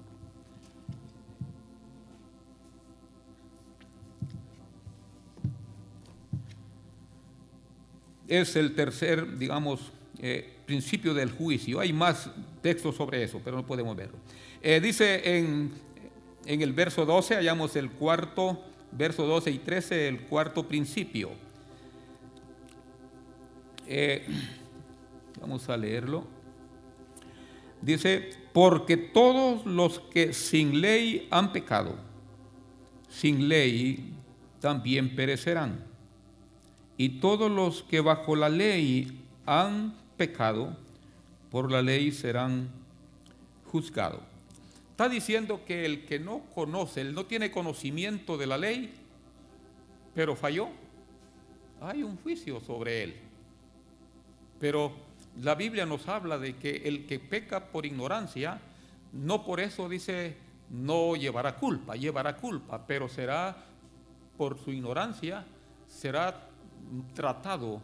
[8.31, 11.81] es el tercer, digamos, eh, principio del juicio.
[11.81, 12.29] Hay más
[12.61, 14.15] textos sobre eso, pero no podemos verlo.
[14.61, 15.69] Eh, dice en,
[16.45, 18.63] el verso 12, hallamos el cuarto,
[18.93, 21.31] verso 12 y 13, el cuarto principio.
[23.85, 24.25] Eh,
[25.41, 26.25] vamos a leerlo.
[27.81, 31.97] Dice, porque todos los que sin ley han pecado,
[33.09, 34.13] sin ley
[34.61, 35.90] también perecerán
[37.01, 40.77] y todos los que bajo la ley han pecado,
[41.49, 42.69] por la ley serán
[43.71, 44.21] juzgados.
[44.91, 48.93] Está diciendo que el que no conoce, el no tiene conocimiento de la ley,
[50.13, 50.67] pero falló,
[51.81, 53.15] hay un juicio sobre él.
[54.59, 54.91] Pero
[55.41, 58.61] la Biblia nos habla de que el que peca por ignorancia,
[59.11, 60.35] no por eso dice
[60.69, 63.57] no llevará culpa, llevará culpa, pero será
[64.37, 65.47] por su ignorancia,
[65.87, 66.49] será
[67.13, 67.81] tratado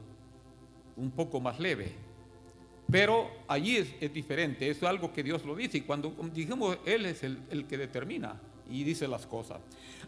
[0.95, 1.91] un poco más leve.
[2.91, 7.23] Pero allí es, diferente, es algo que Dios lo dice y cuando dijimos, Él es
[7.23, 8.39] el, que determina
[8.71, 9.57] y dice las cosas.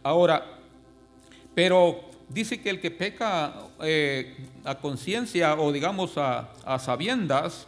[0.02, 0.46] Ahora,
[1.54, 4.34] pero dice que el que peca eh,
[4.64, 7.68] a conciencia o digamos a, sabiendas,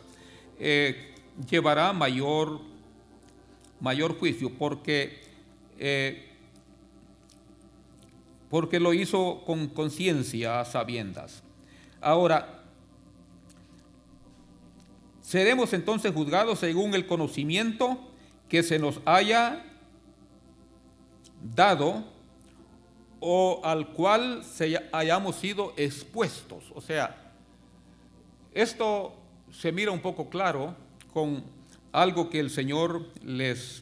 [0.59, 1.13] eh,
[1.49, 2.61] llevará mayor,
[3.81, 5.19] mayor juicio, porque
[5.77, 6.30] eh,
[8.51, 11.41] porque lo hizo con conciencia a sabiendas.
[12.01, 12.65] Ahora,
[15.21, 17.97] seremos entonces juzgados según el conocimiento
[18.49, 19.63] que se nos haya
[21.55, 22.03] dado
[23.21, 26.73] o al cual se hayamos sido expuestos.
[26.75, 27.31] O sea,
[28.53, 29.13] esto
[29.49, 30.75] se mira un poco claro
[31.13, 31.41] con
[31.93, 33.81] algo que el Señor les,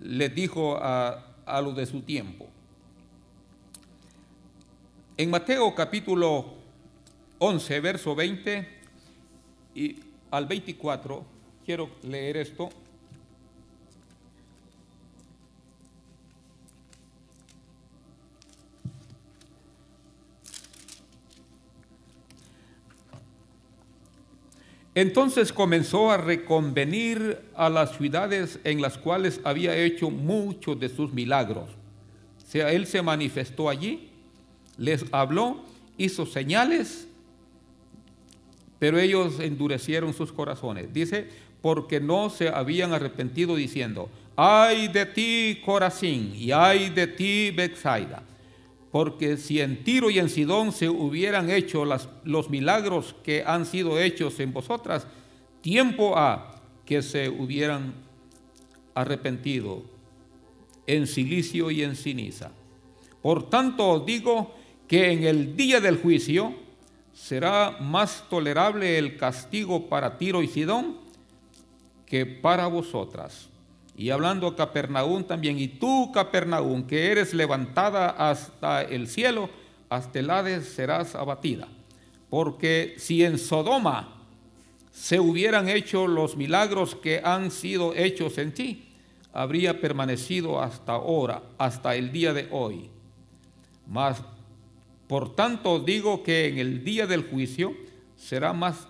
[0.00, 2.46] les dijo a, a de su tiempo.
[5.22, 6.46] En Mateo capítulo
[7.40, 8.66] 11, verso 20
[9.74, 9.96] y
[10.30, 11.26] al 24,
[11.62, 12.70] quiero leer esto.
[24.94, 31.12] Entonces comenzó a reconvenir a las ciudades en las cuales había hecho muchos de sus
[31.12, 31.68] milagros.
[31.68, 34.06] O sea, él se manifestó allí
[34.80, 35.58] les habló,
[35.98, 37.06] hizo señales,
[38.78, 40.90] pero ellos endurecieron sus corazones.
[40.92, 41.28] Dice,
[41.60, 48.22] porque no se habían arrepentido diciendo, ay de ti Corazín y ay de ti Bethsaida!
[48.90, 51.84] Porque si en Tiro y en Sidón se hubieran hecho
[52.24, 55.06] los milagros que han sido hechos en vosotras,
[55.60, 56.54] tiempo ha
[56.86, 57.92] que se hubieran
[58.94, 59.82] arrepentido
[60.88, 62.50] en Silicio y en ciniza
[63.22, 64.54] Por tanto os digo
[64.90, 66.52] que en el día del juicio
[67.14, 70.96] será más tolerable el castigo para Tiro y Sidón
[72.04, 73.48] que para vosotras.
[73.96, 79.48] Y hablando a Capernaum también, y tú, Capernaún, que eres levantada hasta el cielo,
[79.90, 81.68] hasta el Hades serás abatida.
[82.28, 84.24] Porque si en Sodoma
[84.90, 88.88] se hubieran hecho los milagros que han sido hechos en ti,
[89.32, 92.90] habría permanecido hasta ahora, hasta el día de hoy.
[93.86, 94.20] Mas
[95.10, 97.74] por tanto digo que en el día del juicio
[98.16, 98.86] será más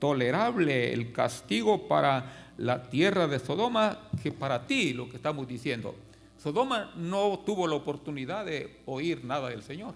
[0.00, 5.94] tolerable el castigo para la tierra de Sodoma que para ti, lo que estamos diciendo.
[6.42, 9.94] Sodoma no tuvo la oportunidad de oír nada del Señor.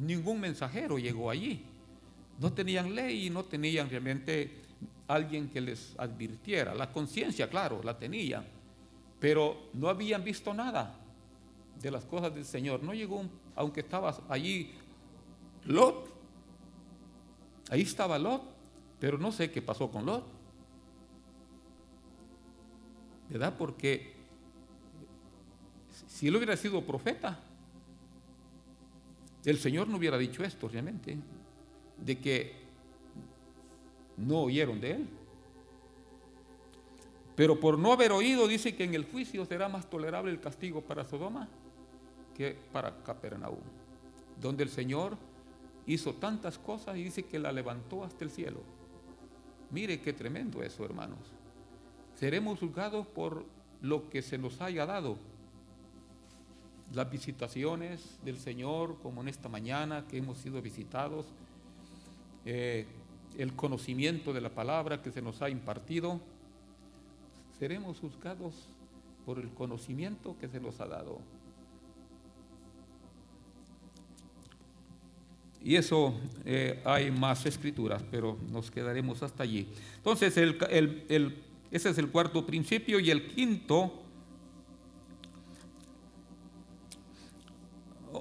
[0.00, 1.64] Ningún mensajero llegó allí.
[2.38, 4.52] No tenían ley y no tenían realmente
[5.08, 6.76] alguien que les advirtiera.
[6.76, 8.44] La conciencia, claro, la tenían,
[9.18, 10.94] pero no habían visto nada
[11.80, 12.82] de las cosas del Señor.
[12.82, 13.24] No llegó,
[13.54, 14.72] aunque estaba allí
[15.64, 16.06] Lot,
[17.70, 18.42] ahí estaba Lot,
[18.98, 20.24] pero no sé qué pasó con Lot.
[23.30, 23.54] ¿Verdad?
[23.58, 24.14] Porque
[26.08, 27.38] si él hubiera sido profeta,
[29.44, 31.16] el Señor no hubiera dicho esto realmente,
[31.98, 32.52] de que
[34.16, 35.08] no oyeron de él.
[37.36, 40.80] Pero por no haber oído, dice que en el juicio será más tolerable el castigo
[40.80, 41.46] para Sodoma
[42.72, 43.58] para Capernaum,
[44.40, 45.16] donde el Señor
[45.86, 48.60] hizo tantas cosas y dice que la levantó hasta el cielo.
[49.70, 51.18] Mire qué tremendo eso, hermanos.
[52.14, 53.44] Seremos juzgados por
[53.82, 55.16] lo que se nos haya dado.
[56.94, 61.26] Las visitaciones del Señor, como en esta mañana que hemos sido visitados,
[62.44, 62.86] eh,
[63.36, 66.20] el conocimiento de la palabra que se nos ha impartido,
[67.58, 68.54] seremos juzgados
[69.26, 71.18] por el conocimiento que se nos ha dado.
[75.62, 79.66] Y eso eh, hay más escrituras, pero nos quedaremos hasta allí.
[79.96, 80.56] Entonces, el,
[81.70, 83.92] ese es el cuarto principio y el quinto,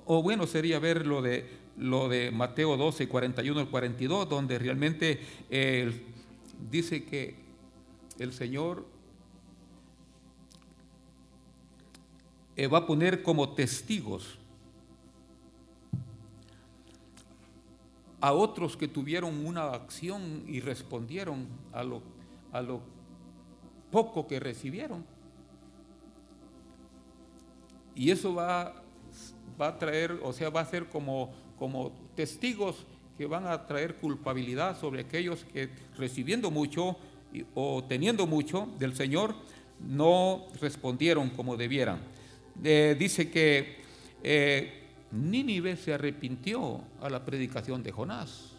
[0.06, 5.20] o, bueno, sería ver lo de, lo de Mateo 12, 41 al 42, donde realmente
[6.72, 7.36] dice que
[8.18, 8.86] el Señor
[12.56, 14.40] eh, va a poner como testigos
[18.20, 22.02] a otros que tuvieron una acción y respondieron a lo,
[22.52, 22.82] a lo
[23.92, 25.06] poco que recibieron.
[27.96, 28.82] Y eso va,
[29.60, 32.86] va a traer, o sea, va a ser como, como testigos
[33.18, 36.98] que van a traer culpabilidad sobre aquellos que recibiendo mucho
[37.56, 39.36] o teniendo mucho del Señor
[39.80, 42.00] no respondieron como debieran.
[42.64, 43.78] Eh, dice que
[44.24, 48.52] eh, Nínive se arrepintió a la predicación de Jonás.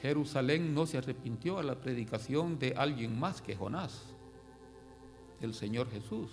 [0.00, 4.00] Jerusalén no se arrepintió a la predicación de alguien más que Jonás,
[5.42, 6.30] el Señor Jesús.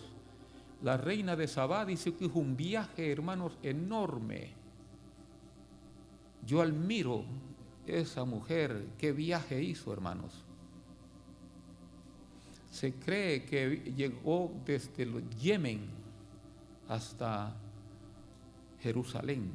[0.82, 4.52] La reina de Sabá dice que hizo un viaje, hermanos, enorme.
[6.45, 7.26] Yo admiro
[7.86, 10.34] esa mujer, qué viaje hizo, hermanos.
[12.72, 15.10] Se cree que llegó desde
[15.41, 15.89] Yemen
[16.88, 17.54] hasta
[18.84, 19.51] Jerusalén.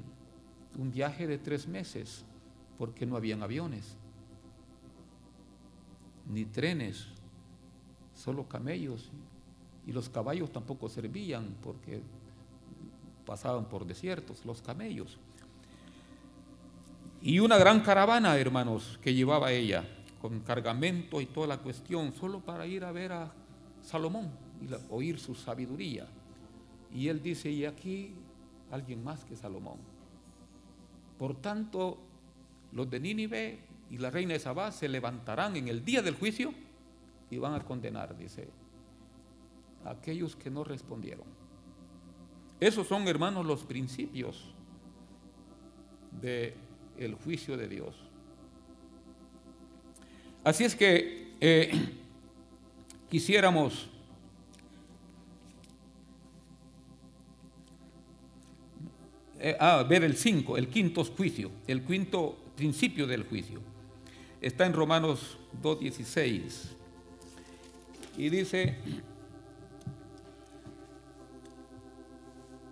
[0.79, 2.25] Un viaje de tres meses,
[2.79, 3.97] porque no habían aviones,
[6.31, 7.07] ni trenes,
[8.15, 9.11] solo camellos.
[9.87, 12.03] Y los caballos tampoco servían porque
[13.27, 15.19] pasaban por desiertos, los camellos.
[17.21, 19.85] Y una gran caravana, hermanos, que llevaba ella,
[20.21, 23.33] con cargamento y toda la cuestión, solo para ir a ver a
[23.83, 24.31] Salomón
[24.63, 26.07] y oír su sabiduría.
[26.95, 28.15] Y él dice, y aquí
[28.73, 29.77] alguien más que Salomón.
[31.19, 31.99] Por tanto,
[32.73, 33.59] los de Nínive
[33.91, 36.53] y la reina de Sabá se levantarán en el día del juicio
[37.31, 38.49] y van a condenar, dice,
[39.85, 41.27] aquellos que no respondieron.
[42.61, 44.55] Esos son, hermanos, los principios
[46.21, 46.55] del
[46.99, 47.97] el juicio de Dios.
[50.45, 51.71] Así es que eh,
[53.11, 53.89] quisiéramos
[59.45, 59.57] Eh,
[59.89, 63.61] ver el 5, el quinto juicio, el quinto principio del juicio.
[64.41, 66.53] Está en Romanos 2.16
[68.19, 68.77] y dice,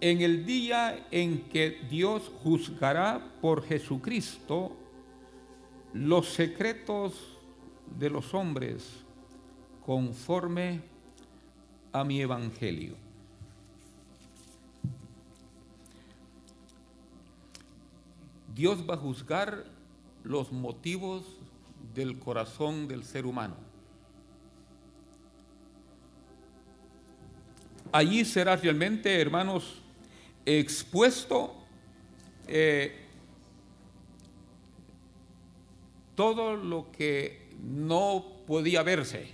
[0.00, 4.76] en el día en que Dios juzgará por Jesucristo
[5.92, 7.14] los secretos
[7.98, 8.88] de los hombres
[9.84, 10.82] conforme
[11.90, 13.09] a mi evangelio.
[18.60, 19.64] Dios va a juzgar
[20.22, 21.22] los motivos
[21.94, 23.54] del corazón del ser humano.
[27.90, 29.76] Allí será realmente, hermanos,
[30.44, 31.54] expuesto
[32.48, 32.98] eh,
[36.14, 39.26] todo lo que no podía verse,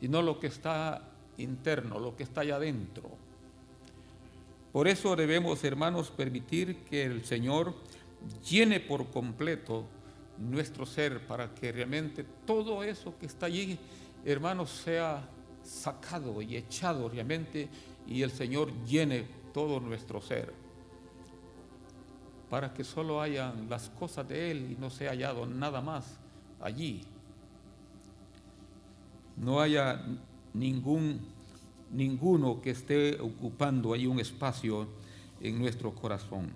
[0.00, 1.02] y no lo que está
[1.38, 3.23] interno, lo que está allá adentro.
[4.74, 7.76] Por eso debemos, hermanos, permitir que el Señor
[8.44, 9.84] llene por completo
[10.36, 13.78] nuestro ser para que realmente todo eso que está allí,
[14.24, 15.28] hermanos, sea
[15.62, 17.68] sacado y echado realmente
[18.08, 20.52] y el Señor llene todo nuestro ser
[22.50, 26.18] para que solo hayan las cosas de Él y no sea hallado nada más
[26.60, 27.02] allí.
[29.36, 30.04] No haya
[30.52, 31.33] ningún
[31.94, 34.86] ninguno que esté ocupando ahí un espacio
[35.40, 36.50] en nuestro corazón.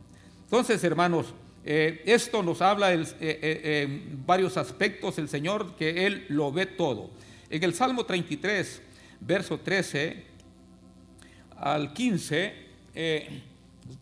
[0.44, 1.32] Entonces, hermanos,
[1.64, 6.66] eh, esto nos habla eh, eh, en varios aspectos el Señor, que Él lo ve
[6.66, 7.10] todo.
[7.50, 8.82] En el Salmo 33,
[9.20, 10.24] verso 13
[11.56, 12.66] al 15,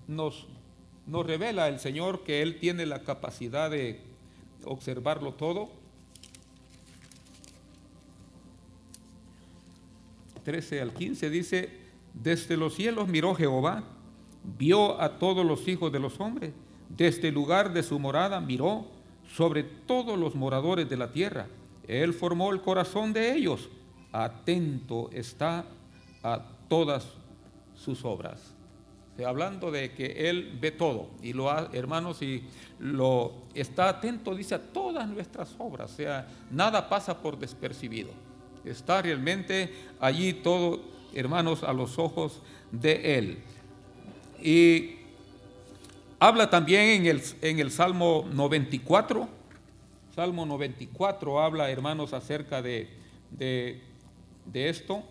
[0.09, 0.47] nos,
[1.07, 4.01] nos revela el Señor que Él tiene la capacidad de
[4.65, 5.71] observarlo todo
[10.47, 11.71] 13 al 15 dice,
[12.15, 13.83] desde los cielos miró Jehová,
[14.57, 16.53] vio a todos los hijos de los hombres,
[16.89, 18.87] desde el lugar de su morada miró
[19.35, 21.49] sobre todos los moradores de la tierra.
[21.89, 23.69] Él formó el corazón de ellos,
[24.13, 25.65] atento está
[26.23, 27.09] a todas
[27.75, 28.55] sus obras.
[29.27, 32.45] hablando de que Él ve todo, y lo ha, hermanos, y
[32.79, 38.11] lo está atento, dice a todas nuestras obras, o sea, nada pasa por despercibido.
[38.67, 40.81] Está realmente allí todo,
[41.15, 42.41] hermanos, a los ojos
[42.73, 43.39] de Él.
[44.43, 44.97] Y
[46.19, 49.29] habla también en el, Salmo 94.
[50.17, 52.91] Salmo 94 habla, hermanos, acerca de,
[53.31, 53.81] de
[54.53, 55.05] esto.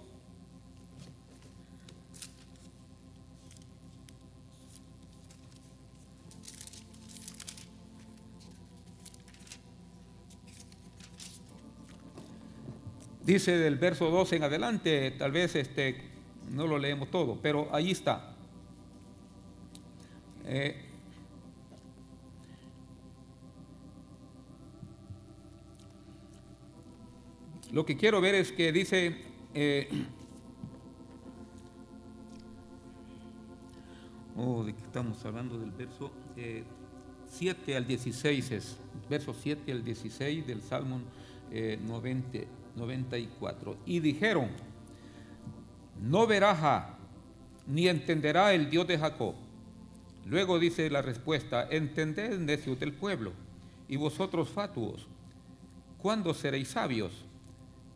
[13.26, 15.96] Dice del verso 12 en adelante, tal vez este,
[16.52, 18.36] no lo leemos todo, pero ahí está.
[20.46, 20.76] Eh,
[27.72, 29.18] lo que quiero ver es que dice,
[29.56, 29.90] eh,
[34.38, 36.12] oh, de que estamos hablando del verso
[37.30, 38.78] 7 eh, al 16, es
[39.10, 41.02] verso 7 al 16 del Salmo
[41.88, 42.40] 90.
[42.76, 43.78] 94.
[43.86, 44.50] Y dijeron,
[46.02, 46.98] no verá
[47.68, 49.34] ni entenderá el Dios de Jacob.
[50.26, 53.32] Luego dice la respuesta, entended necios del pueblo,
[53.88, 55.08] y vosotros fatuos,
[56.00, 57.14] ¿cuándo seréis sabios?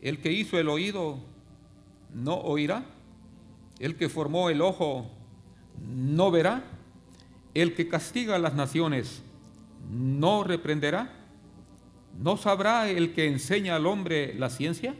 [0.02, 1.18] El que hizo el oído
[2.14, 2.84] no oirá,
[3.80, 5.10] el que formó el ojo
[5.96, 6.64] no verá,
[7.54, 9.24] el que castiga a las naciones
[9.92, 11.18] no reprenderá
[12.18, 14.95] ¿No sabrá el que enseña al hombre la ciencia?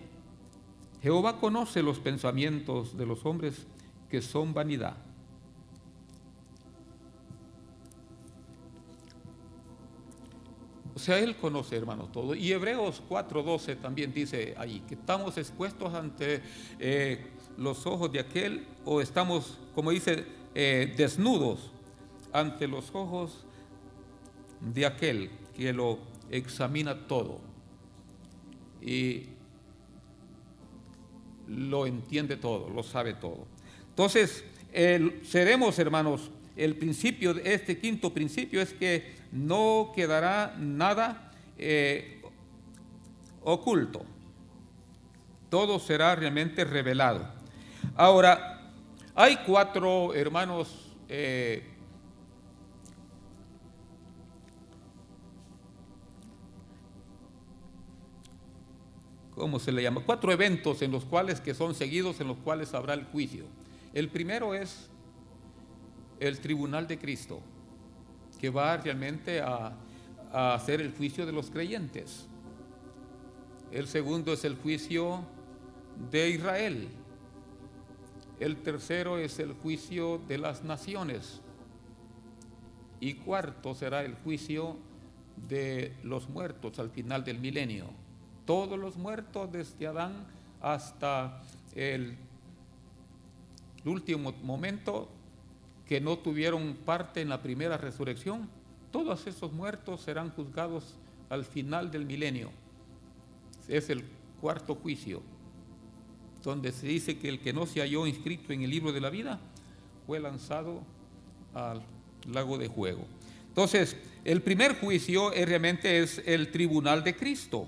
[1.02, 3.66] Jehová conoce los pensamientos de los hombres
[4.10, 4.98] que son vanidad.
[10.96, 12.36] O sea, Él conoce, hermano, todo.
[12.36, 16.42] Y Hebreos 4:12 también dice ahí que estamos expuestos ante
[16.80, 17.26] eh,
[17.58, 21.72] los ojos de aquel o estamos, como dice, eh, desnudos
[22.34, 23.46] ante los ojos
[24.62, 26.00] de aquel que lo
[26.32, 27.42] examina todo
[28.82, 29.28] y
[31.48, 33.48] lo entiende todo, lo sabe todo.
[33.90, 34.46] Entonces,
[35.24, 42.22] seremos, hermanos, el principio, de este quinto principio es que no quedará nada eh,
[43.42, 44.04] oculto.
[45.50, 47.28] Todo será realmente revelado.
[47.96, 48.72] Ahora,
[49.16, 51.64] hay cuatro, hermanos, eh,
[59.40, 60.02] ¿cómo se le llama?
[60.06, 63.46] Cuatro eventos en los cuales que son seguidos, en los cuales habrá el juicio.
[63.94, 64.90] El primero es
[66.20, 67.40] el tribunal de Cristo,
[68.40, 69.76] que va realmente a,
[70.34, 72.28] a hacer el juicio de los creyentes.
[73.72, 75.22] El segundo es el juicio
[76.12, 76.90] de Israel.
[78.42, 81.40] El tercero es el juicio de las naciones.
[83.00, 84.78] Y cuarto será el juicio
[85.48, 87.86] de los muertos al final del milenio
[88.50, 90.26] todos los muertos desde Adán
[90.60, 91.40] hasta
[91.76, 92.18] el
[93.86, 95.08] último momento
[95.86, 98.50] que no tuvieron parte en la primera resurrección,
[98.92, 100.96] todos esos muertos serán juzgados
[101.30, 102.50] al final del milenio.
[103.68, 104.04] Es el
[104.42, 105.22] cuarto juicio,
[106.42, 109.12] donde se dice que el que no se halló inscrito en el libro de la
[109.12, 109.40] vida
[110.08, 110.82] fue lanzado
[111.54, 111.84] al
[112.28, 113.06] lago de juego.
[113.50, 113.96] Entonces,
[114.26, 117.68] el primer juicio realmente es el tribunal de Cristo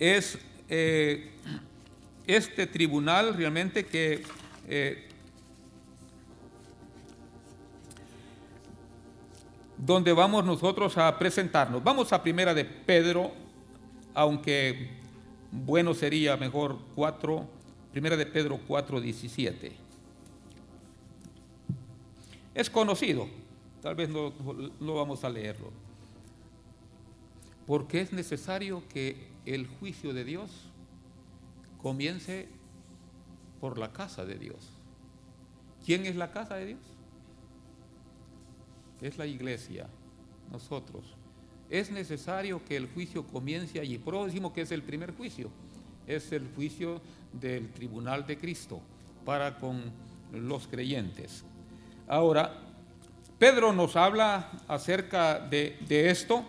[0.00, 0.38] es
[0.70, 1.30] eh,
[2.26, 4.22] este tribunal realmente que
[4.66, 5.06] eh,
[9.76, 11.84] donde vamos nosotros a presentarnos.
[11.84, 13.30] Vamos a primera de Pedro,
[14.14, 14.88] aunque
[15.52, 17.46] bueno sería mejor 4,
[17.92, 19.72] primera de Pedro 4, 17.
[22.54, 23.28] Es conocido,
[23.82, 24.32] tal vez no
[24.94, 25.70] vamos a leerlo,
[27.66, 30.50] porque es necesario que el juicio de Dios
[31.82, 32.48] comience
[33.60, 34.68] por la casa de Dios.
[35.84, 36.80] ¿Quién es la casa de Dios?
[39.00, 39.86] Es la iglesia,
[40.50, 41.04] nosotros.
[41.70, 43.98] Es necesario que el juicio comience allí.
[43.98, 45.50] Por eso decimos que es el primer juicio.
[46.06, 47.00] Es el juicio
[47.32, 48.80] del tribunal de Cristo
[49.24, 49.84] para con
[50.32, 51.44] los creyentes.
[52.08, 52.52] Ahora,
[53.38, 56.44] Pedro nos habla acerca de, de esto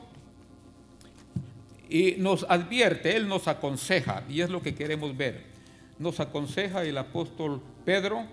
[1.92, 5.44] y nos advierte, Él nos aconseja, y es lo que queremos ver.
[6.00, 8.24] Nos aconseja el apóstol Pedro,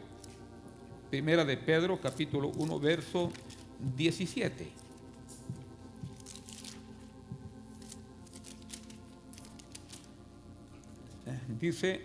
[1.11, 3.33] primera de Pedro, capítulo 1, verso
[3.97, 4.69] 17.
[11.61, 12.03] Dice,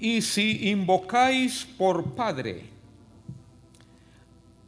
[0.00, 2.62] y si invocáis por Padre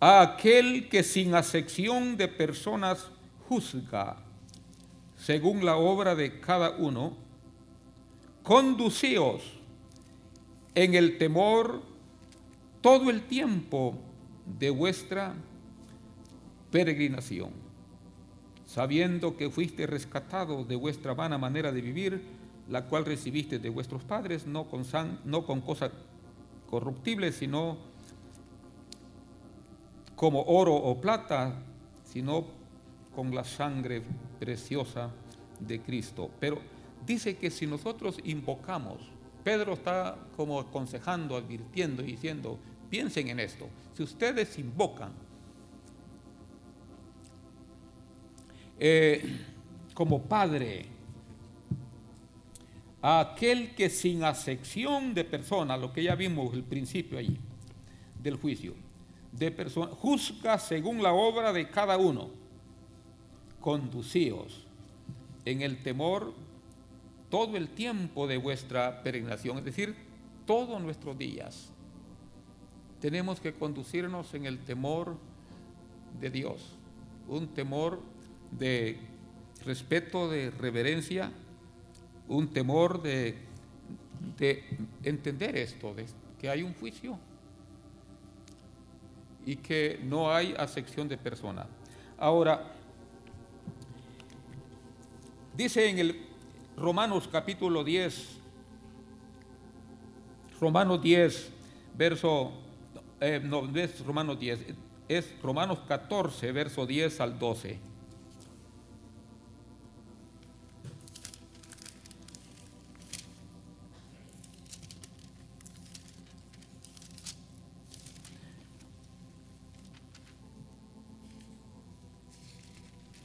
[0.01, 3.07] a aquel que sin acepción de personas
[3.49, 4.16] juzga
[5.16, 7.16] según la obra de cada uno,
[8.44, 9.42] conducíos
[10.74, 11.82] en el temor
[12.80, 13.96] todo el tiempo
[14.61, 15.34] de vuestra
[16.70, 17.51] peregrinación,
[18.64, 22.22] sabiendo que fuiste rescatado de vuestra vana manera de vivir,
[22.68, 25.90] la cual recibiste de vuestros padres, no con, san, no con cosas
[26.70, 27.78] corruptibles, sino
[30.14, 31.57] como oro o plata,
[32.05, 32.58] sino
[33.19, 34.01] con la sangre
[34.39, 35.11] preciosa
[35.59, 36.31] de Cristo.
[36.39, 36.61] Pero
[37.05, 39.01] dice que si nosotros invocamos,
[39.43, 45.11] Pedro está como aconsejando, advirtiendo y diciendo, piensen en esto, si ustedes invocan,
[48.79, 49.21] eh,
[49.95, 50.83] como Padre,
[53.03, 57.37] a aquel que sin acepción de persona, lo que ya vimos el principio allí
[58.23, 58.75] del juicio,
[59.33, 62.38] de persona, juzga según la obra de cada uno
[63.69, 64.64] conducíos
[65.45, 66.33] en el temor
[67.29, 69.95] todo el tiempo de vuestra peregrinación, es decir,
[70.47, 71.69] todos nuestros días.
[72.99, 75.19] Tenemos que conducirnos en el temor
[76.19, 76.77] de Dios,
[77.29, 78.01] un temor
[78.53, 78.99] de
[79.66, 81.31] respeto, de reverencia,
[82.27, 83.37] un temor de,
[84.39, 84.64] de
[85.05, 86.07] entender esto, de
[86.41, 87.19] que hay un juicio
[89.45, 91.66] y que no hay acepción de persona.
[92.16, 92.77] Ahora,
[95.59, 96.15] Dice en el
[96.77, 98.37] Romanos capítulo 10,
[100.61, 101.51] Romanos 10,
[101.97, 102.53] verso,
[103.21, 104.67] eh, no, no es Romanos 10,
[105.09, 107.81] es Romanos 14, verso 10 al 12.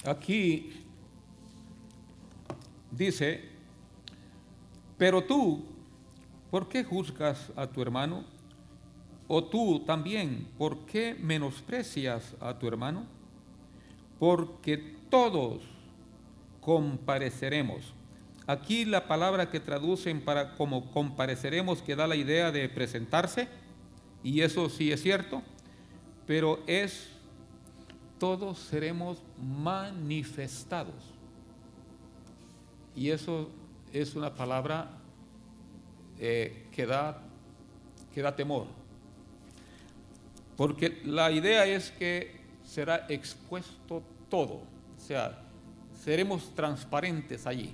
[0.04, 0.83] Aquí
[2.98, 3.42] dice,
[4.98, 5.64] pero tú,
[6.52, 8.24] ¿por qué juzgas a tu hermano?
[9.28, 13.06] ¿O tú también, por qué menosprecias a tu hermano?
[14.20, 14.78] Porque
[15.10, 15.62] todos
[16.62, 17.94] compareceremos.
[18.46, 23.48] Aquí la palabra que traducen para como compareceremos que da la idea de presentarse,
[24.24, 25.42] y eso sí es cierto,
[26.28, 27.10] pero es
[28.20, 30.94] todos seremos manifestados.
[32.96, 33.50] Y eso
[33.92, 34.90] es una palabra
[36.20, 37.22] eh, que, da,
[38.14, 38.68] que da temor.
[40.56, 44.56] Porque la idea es que será expuesto todo.
[44.98, 45.42] O sea,
[46.04, 47.74] seremos transparentes allí.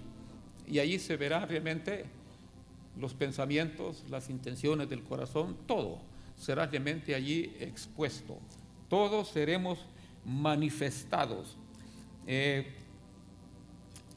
[0.68, 2.06] Y allí se verán realmente
[2.98, 6.00] los pensamientos, las intenciones del corazón, todo
[6.38, 8.38] será realmente allí expuesto.
[8.88, 9.80] Todos seremos
[10.26, 11.56] manifestados.
[12.28, 12.74] Eh,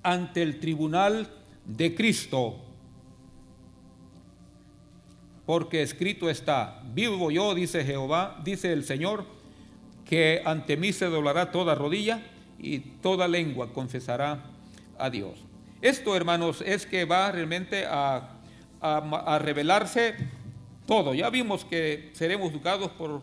[0.02, 1.28] ante el tribunal
[1.64, 2.56] de Cristo.
[5.46, 9.24] Porque escrito está, vivo yo, dice Jehová, dice el Señor,
[10.04, 12.22] que ante mí se doblará toda rodilla
[12.58, 14.44] y toda lengua confesará
[14.98, 15.32] a Dios.
[15.80, 18.34] Esto, hermanos, es que va realmente a,
[18.80, 20.14] a, revelarse
[20.86, 21.12] todo.
[21.12, 23.20] Ya vimos que seremos juzgados por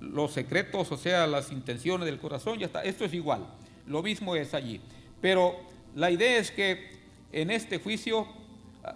[0.00, 2.82] los secretos, o sea, las intenciones del corazón, ya está.
[2.82, 3.46] Esto es igual.
[3.86, 4.80] Lo mismo es allí.
[5.20, 5.54] Pero
[5.94, 6.88] la idea es que
[7.32, 8.26] en este juicio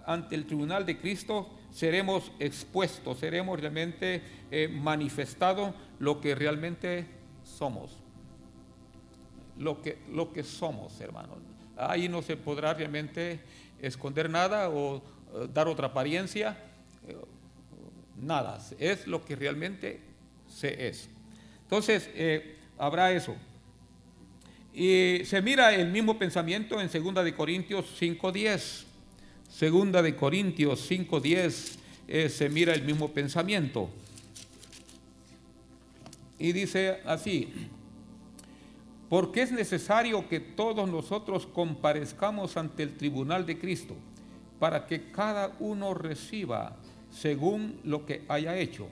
[0.05, 4.21] ante el tribunal de Cristo seremos expuestos, seremos realmente
[4.51, 4.83] eh, manifestado
[5.65, 7.05] manifestados lo que realmente
[7.43, 7.89] somos.
[9.57, 11.37] Lo que, lo que somos, hermanos.
[11.77, 13.39] Ahí no se podrá realmente
[13.79, 15.01] esconder nada o eh,
[15.53, 16.57] dar otra apariencia,
[17.07, 17.15] eh,
[18.17, 18.57] nada.
[18.79, 20.01] Es lo que realmente
[20.49, 21.09] se es.
[21.63, 22.09] Entonces,
[22.77, 23.35] habrá eso.
[24.75, 28.83] Y se mira el mismo pensamiento en segunda de Corintios 5.10.
[29.49, 31.77] Segunda de Corintios 5.10
[32.09, 33.89] eh, se mira el mismo pensamiento.
[36.37, 37.53] Y dice así,
[39.07, 43.95] porque es necesario que todos nosotros comparezcamos ante el tribunal de Cristo,
[44.59, 46.75] para que cada uno reciba
[47.17, 48.89] según lo que haya hecho.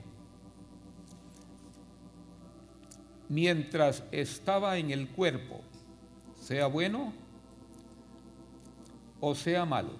[3.28, 5.60] Mientras estaba en el cuerpo,
[6.44, 7.10] sea bueno
[9.20, 9.92] o sea malo.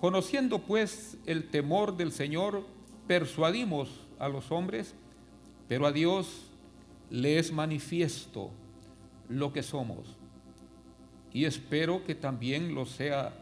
[0.00, 2.64] Conociendo pues el temor del Señor,
[3.06, 3.88] persuadimos
[4.18, 4.92] a los hombres,
[5.68, 6.48] pero a Dios
[7.10, 8.50] le es manifiesto
[9.28, 10.16] lo que somos.
[11.32, 13.32] Y espero que también lo sea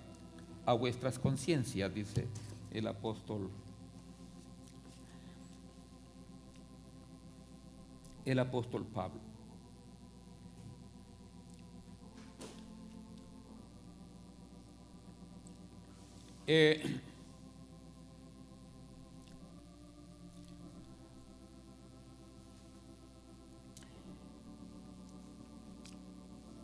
[0.67, 2.29] a vuestras conciencias, dice
[2.73, 3.49] el apóstol.
[8.27, 9.32] El apóstol Pablo.
[16.55, 16.79] Eh,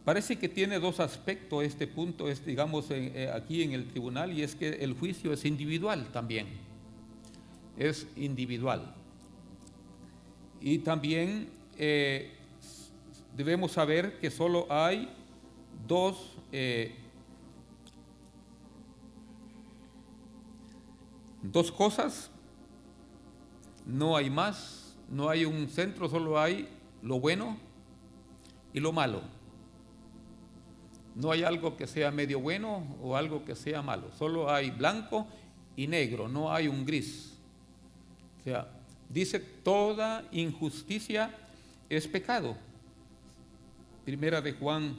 [0.04, 4.42] parece que tiene dos aspectos este punto, es, digamos, eh, aquí en el tribunal, y
[4.42, 6.48] es que el juicio es individual también.
[7.78, 8.94] Es individual.
[10.60, 12.30] Y también eh,
[13.34, 15.08] debemos saber que solo hay
[15.86, 16.94] dos eh,
[21.50, 22.30] Dos cosas,
[23.86, 26.68] no hay más, no hay un centro, solo hay
[27.00, 27.56] lo bueno
[28.74, 29.22] y lo malo.
[31.14, 35.26] No hay algo que sea medio bueno o algo que sea malo, solo hay blanco
[35.74, 37.32] y negro, no hay un gris.
[38.40, 38.68] O sea,
[39.08, 41.34] dice toda injusticia
[41.88, 42.58] es pecado.
[44.04, 44.94] Primera de Juan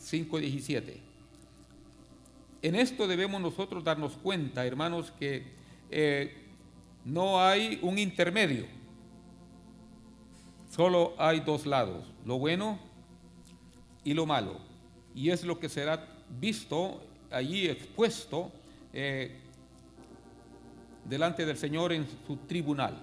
[0.00, 0.96] 5:17.
[2.60, 5.59] En esto debemos nosotros darnos cuenta, hermanos, que
[5.90, 6.32] eh,
[7.04, 8.66] no hay un intermedio,
[10.70, 12.78] solo hay dos lados, lo bueno
[14.04, 14.58] y lo malo.
[15.14, 16.06] Y es lo que será
[16.38, 18.52] visto allí expuesto
[18.92, 19.40] eh,
[21.06, 22.94] delante del Señor en su tribunal.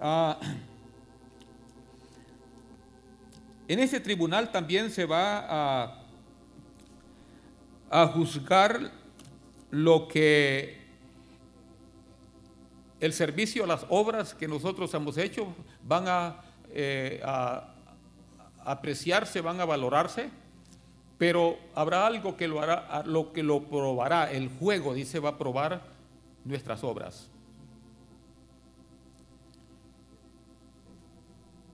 [0.00, 0.40] Ah,
[3.68, 5.38] en ese tribunal también se va
[5.90, 6.02] a,
[7.90, 8.90] a juzgar
[9.70, 10.83] lo que
[13.04, 15.48] el servicio, las obras que nosotros hemos hecho
[15.86, 16.36] van
[16.70, 17.70] eh, a,
[18.64, 20.30] apreciarse, van a valorarse,
[21.18, 25.36] pero habrá algo que lo hará, lo que lo probará, el juego, dice, va a
[25.38, 25.82] probar
[26.46, 27.28] nuestras obras.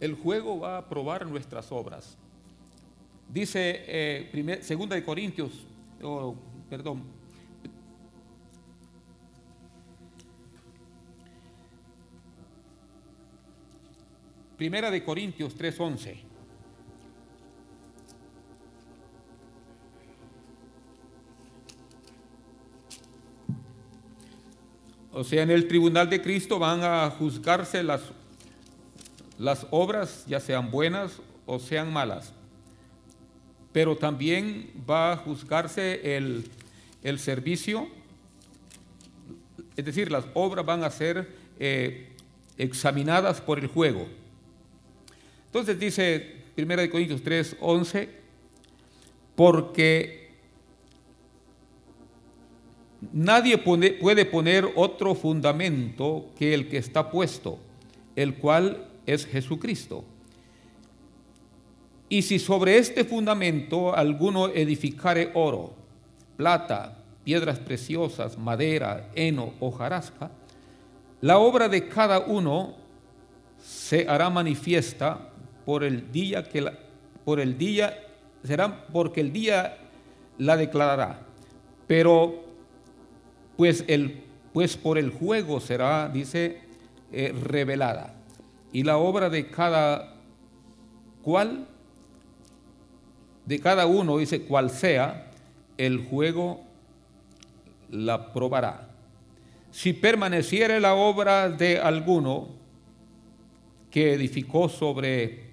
[0.00, 2.18] El juego va a probar nuestras obras.
[3.28, 5.52] Dice eh, segunda de Corintios,
[6.02, 6.34] oh,
[6.68, 7.04] perdón,
[14.60, 16.18] Primera de Corintios 3:11.
[25.12, 28.02] O sea, en el tribunal de Cristo van a juzgarse las,
[29.38, 32.34] las obras, ya sean buenas o sean malas.
[33.72, 36.50] Pero también va a juzgarse el,
[37.18, 37.88] servicio,
[39.74, 42.12] es decir, las obras van a ser eh,
[42.58, 44.19] examinadas por el juego.
[45.50, 48.08] Entonces dice 1 Corintios 3, 11,
[49.34, 50.30] porque
[53.12, 57.58] nadie puede poner otro fundamento que el que está puesto,
[58.14, 60.04] el cual es Jesucristo.
[62.08, 65.72] Y si sobre este fundamento alguno edificare oro,
[66.36, 70.30] plata, piedras preciosas, madera, heno, o jarasca,
[71.22, 72.76] la obra de cada uno
[73.62, 75.26] se hará manifiesta
[75.64, 76.72] por el día que la,
[77.24, 77.98] por el día
[78.44, 79.76] será porque el día
[80.38, 81.20] la declarará.
[81.86, 82.44] Pero
[83.56, 86.60] pues el pues por el juego será, dice,
[87.12, 88.14] eh, revelada.
[88.72, 90.16] Y la obra de cada
[91.22, 91.68] cual,
[93.46, 95.30] de cada uno, dice, cual sea,
[95.78, 96.62] el juego
[97.90, 98.88] la probará.
[99.70, 102.48] Si permaneciere la obra de alguno
[103.88, 105.49] que edificó sobre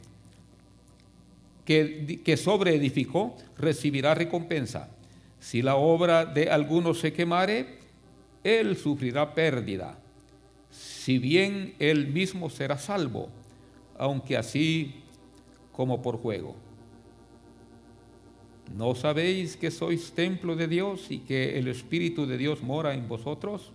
[1.67, 4.89] que, sobre edificó recibirá recompensa.
[5.41, 7.79] Si la obra de alguno se quemare,
[8.45, 9.99] él sufrirá pérdida.
[10.71, 13.27] Si bien él mismo será salvo,
[13.97, 14.95] aunque así
[15.73, 16.55] como por juego.
[18.73, 23.09] ¿No sabéis que sois templo de Dios y que el Espíritu de Dios mora en
[23.09, 23.71] vosotros?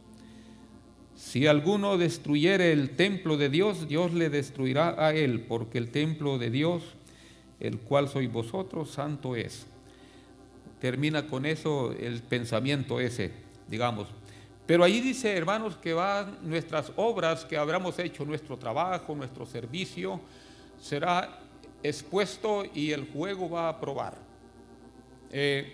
[1.15, 6.39] Si alguno destruyere el templo de Dios, Dios le destruirá a él, porque el templo
[6.39, 6.83] de Dios
[7.63, 9.67] el cual sois vosotros, santo es.
[10.81, 13.31] Termina con eso el pensamiento ese,
[13.69, 14.09] digamos.
[14.67, 20.21] Pero ahí dice, hermanos, que van nuestras obras que habremos hecho, nuestro trabajo, nuestro servicio,
[20.81, 21.39] será
[21.85, 24.19] expuesto y el juego va a probar.
[25.31, 25.73] Eh,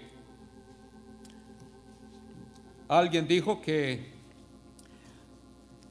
[2.86, 4.10] alguien dijo que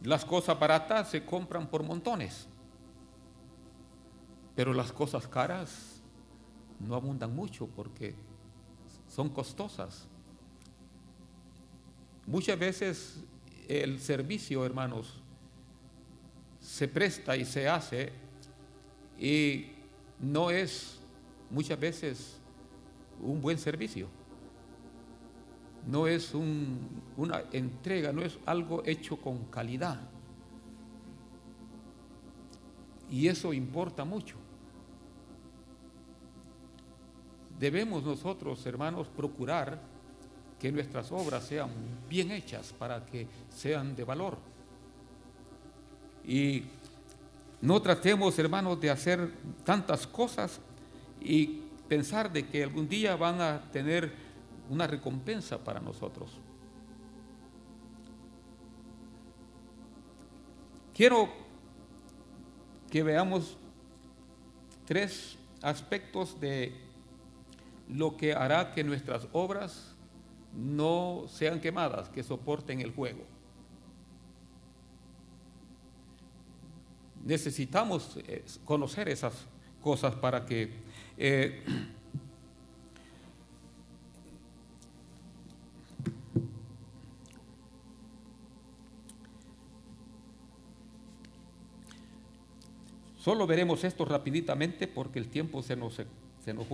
[0.03, 2.47] las cosas baratas se compran por montones.
[4.58, 6.01] Pero las cosas caras
[6.80, 8.16] no abundan mucho porque
[9.08, 10.08] son costosas.
[12.26, 13.20] Muchas veces
[13.68, 15.22] el servicio, hermanos,
[16.60, 18.12] se presta y se hace
[19.20, 19.68] y
[20.22, 21.01] no es
[21.51, 22.38] muchas veces
[23.22, 24.08] un buen servicio.
[25.86, 30.01] No es una entrega, no es algo hecho con calidad.
[33.12, 34.38] Y eso importa mucho.
[37.60, 39.80] Debemos nosotros, hermanos, procurar
[40.60, 41.70] que nuestras obras sean
[42.08, 44.38] bien hechas para que sean de valor.
[46.26, 46.66] Y
[47.62, 49.32] no tratemos, hermanos, de hacer
[49.64, 50.60] tantas cosas
[51.20, 54.12] y pensar de que algún día van a tener
[54.70, 56.30] una recompensa para nosotros.
[60.93, 61.28] Quiero
[62.89, 63.58] que veamos
[64.86, 66.86] tres aspectos de
[67.89, 69.93] lo que hará que nuestras obras
[70.53, 73.23] no sean quemadas, que soporten el juego
[77.23, 79.33] Necesitamos eh, conocer esas
[79.81, 80.71] cosas para que
[81.17, 81.61] eh,
[93.17, 95.97] Solo veremos esto rapidamente porque el tiempo se nos,
[96.45, 96.65] se nos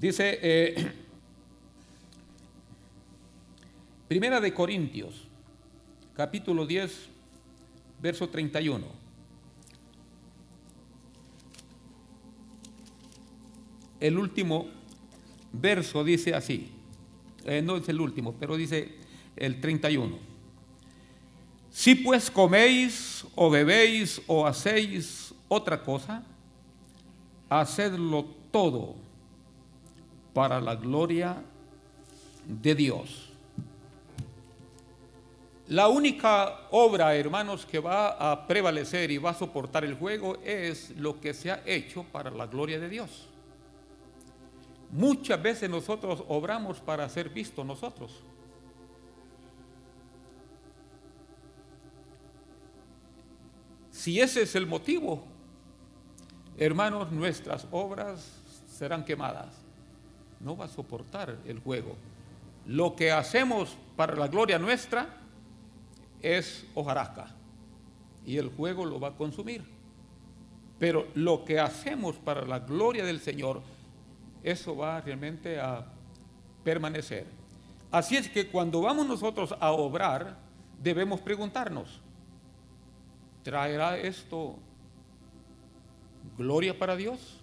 [0.00, 0.88] Dice, eh,
[4.08, 5.22] Primera de Corintios,
[6.14, 7.08] capítulo 10,
[8.02, 8.84] verso 31.
[14.00, 14.66] El último
[15.52, 16.70] verso dice así,
[17.44, 18.96] eh, no es el último, pero dice
[19.36, 20.16] el 31.
[21.70, 26.22] Si pues coméis o bebéis o hacéis otra cosa,
[27.48, 29.03] hacedlo todo
[30.34, 31.40] para la gloria
[32.44, 33.30] de Dios.
[35.68, 40.90] La única obra, hermanos, que va a prevalecer y va a soportar el juego es
[40.98, 43.28] lo que se ha hecho para la gloria de Dios.
[44.90, 48.12] Muchas veces nosotros obramos para ser vistos nosotros.
[53.90, 55.22] Si ese es el motivo,
[56.58, 59.63] hermanos, nuestras obras serán quemadas
[60.40, 61.96] no va a soportar el juego.
[62.66, 65.06] Lo que hacemos para la gloria nuestra
[66.22, 67.26] es hojarasca
[68.24, 69.62] y el juego lo va a consumir.
[70.78, 73.62] Pero lo que hacemos para la gloria del Señor,
[74.42, 75.86] eso va realmente a
[76.64, 77.26] permanecer.
[77.90, 80.36] Así es que cuando vamos nosotros a obrar,
[80.82, 82.00] debemos preguntarnos,
[83.44, 84.56] ¿traerá esto
[86.36, 87.38] gloria para Dios?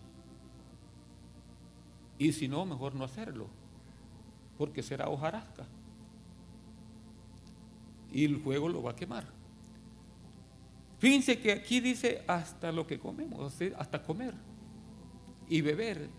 [2.21, 3.47] Y si no, mejor no hacerlo,
[4.55, 5.65] porque será hojarasca.
[8.11, 9.25] Y el fuego lo va a quemar.
[10.99, 14.35] Fíjense que aquí dice hasta lo que comemos, hasta comer
[15.49, 16.09] y beber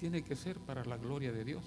[0.00, 1.64] tiene que ser para la gloria de Dios.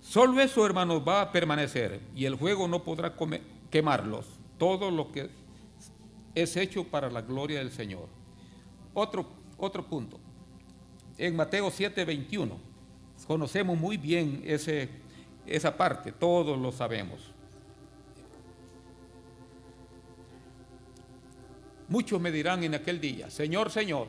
[0.00, 4.26] Solo eso, hermanos, va a permanecer y el fuego no podrá comer, quemarlos,
[4.58, 5.30] todo lo que
[6.34, 8.08] es hecho para la gloria del Señor.
[8.94, 9.26] Otro,
[9.58, 10.18] otro punto,
[11.18, 12.58] en Mateo 7, 21,
[13.26, 14.88] conocemos muy bien ese,
[15.46, 17.32] esa parte, todos lo sabemos.
[21.88, 24.08] Muchos me dirán en aquel día, Señor, Señor,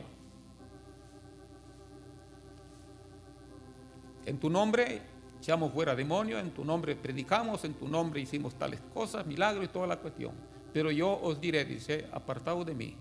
[4.25, 5.01] en tu nombre
[5.39, 9.67] Echamos fuera demonios, en tu nombre predicamos, en tu nombre hicimos tales cosas, milagros y
[9.67, 10.33] toda la cuestión.
[10.73, 12.95] Pero yo os diré, dice, apartado de mí,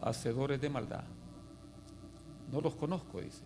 [0.00, 1.04] hacedores de maldad.
[2.50, 3.42] No los conozco, dice.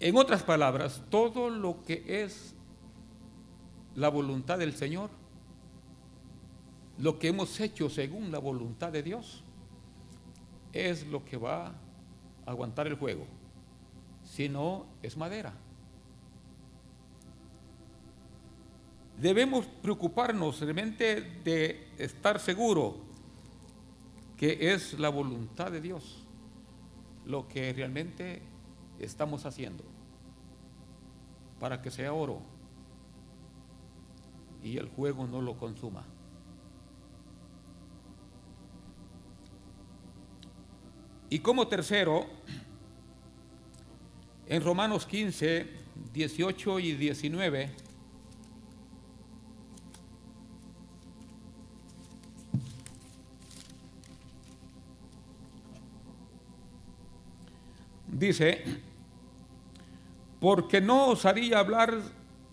[0.00, 2.54] En otras palabras, todo lo que es
[3.96, 5.10] la voluntad del Señor,
[6.98, 9.42] lo que hemos hecho según la voluntad de Dios,
[10.72, 11.68] es lo que va
[12.46, 13.26] a aguantar el juego.
[14.24, 15.52] Si no, es madera.
[19.20, 22.98] Debemos preocuparnos realmente de estar seguro
[24.36, 26.24] que es la voluntad de Dios
[27.24, 28.40] lo que realmente
[28.98, 29.82] estamos haciendo
[31.58, 32.40] para que sea oro
[34.62, 36.04] y el juego no lo consuma.
[41.30, 42.24] Y como tercero,
[44.46, 45.66] en Romanos 15,
[46.14, 47.70] 18 y 19,
[58.06, 58.62] dice,
[60.40, 62.00] porque no osaría hablar,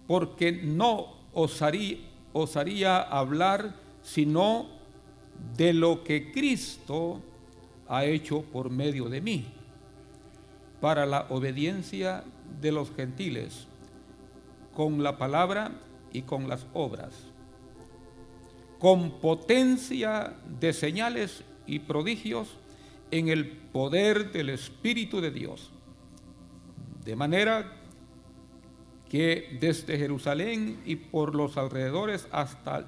[0.06, 2.00] porque no osaría,
[2.34, 3.74] osaría hablar
[4.04, 4.68] sino
[5.56, 7.22] de lo que Cristo
[7.88, 9.46] ha hecho por medio de mí,
[10.82, 12.24] para la obediencia
[12.62, 13.68] de los gentiles,
[14.76, 15.72] con la palabra
[16.12, 17.14] y con las obras,
[18.80, 22.50] con potencia de señales y prodigios
[23.12, 25.72] en el poder del Espíritu de Dios.
[27.04, 27.72] De manera
[29.10, 32.88] que desde Jerusalén y por los alrededores hasta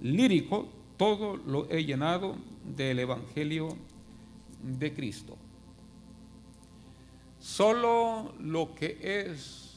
[0.00, 2.36] Lírico, todo lo he llenado
[2.76, 3.76] del Evangelio
[4.64, 5.36] de Cristo.
[7.38, 9.74] Solo lo que es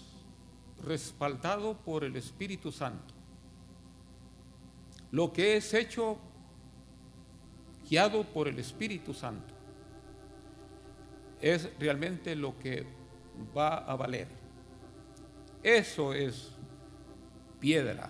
[0.83, 3.13] respaldado por el Espíritu Santo,
[5.11, 6.17] lo que es hecho
[7.89, 9.53] guiado por el Espíritu Santo,
[11.41, 12.85] es realmente lo que
[13.55, 14.27] va a valer.
[15.61, 16.49] Eso es
[17.59, 18.09] piedra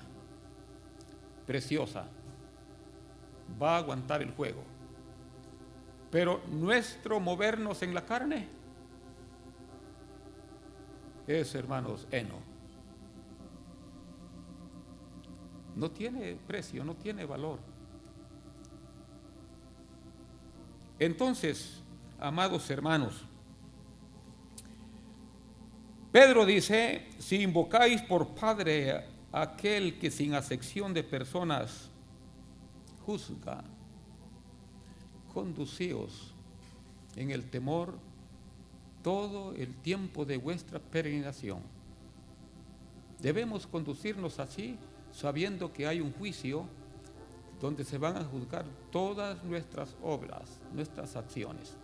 [1.48, 2.08] preciosa.
[3.62, 4.64] Va a aguantar el juego.
[6.12, 8.48] Pero nuestro movernos en la carne
[11.28, 12.36] es, hermanos, heno.
[15.76, 17.60] No tiene precio, no tiene valor.
[20.98, 21.84] Entonces,
[22.20, 23.26] amados hermanos,
[26.12, 31.92] Pedro dice, si invocáis por Padre aquel que sin acepción de personas
[33.06, 33.64] juzga,
[35.38, 36.34] conducíos
[37.16, 37.94] en el temor
[39.04, 41.60] todo el tiempo de vuestra peregrinación.
[43.22, 44.80] Debemos conducirnos así
[45.12, 46.66] sabiendo que hay un juicio
[47.62, 51.78] donde se van a juzgar todas nuestras obras, nuestras acciones.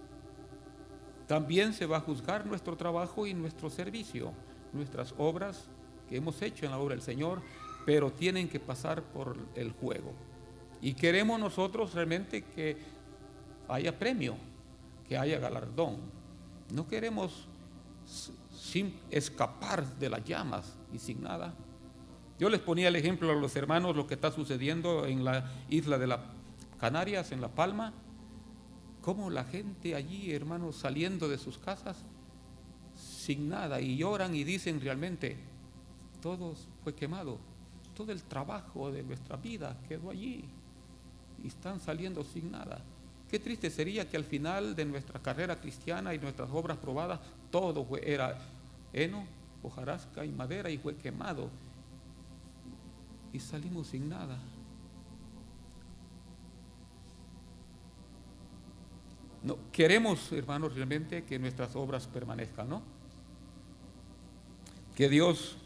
[1.27, 4.31] También se va a juzgar nuestro trabajo y nuestro servicio,
[4.73, 5.69] nuestras obras
[6.09, 7.43] que hemos hecho en la obra del Señor,
[7.85, 10.11] pero tienen que pasar por el juego.
[10.81, 13.02] Y queremos nosotros realmente que
[13.67, 14.35] haya premio,
[15.07, 15.97] que haya galardón.
[16.71, 17.45] No queremos
[18.57, 21.53] sin escapar de las llamas y sin nada.
[22.39, 25.97] Yo les ponía el ejemplo a los hermanos lo que está sucediendo en la isla
[25.97, 26.19] de las
[26.79, 27.93] Canarias, en La Palma,
[29.01, 31.97] cómo la gente allí, hermanos, saliendo de sus casas
[32.95, 35.37] sin nada y lloran y dicen realmente,
[36.21, 37.37] todo fue quemado,
[37.95, 40.43] todo el trabajo de nuestra vida quedó allí
[41.43, 42.83] y están saliendo sin nada.
[43.33, 47.19] Qué triste sería que al final de nuestra carrera cristiana y nuestras obras probadas,
[47.49, 48.37] todo era
[48.93, 49.25] heno,
[49.63, 51.49] hojarasca y madera y fue quemado.
[53.33, 54.37] Y salimos sin nada.
[59.41, 62.83] No, queremos, hermanos, realmente que nuestras obras permanezcan, ¿no?
[64.95, 65.57] Que Dios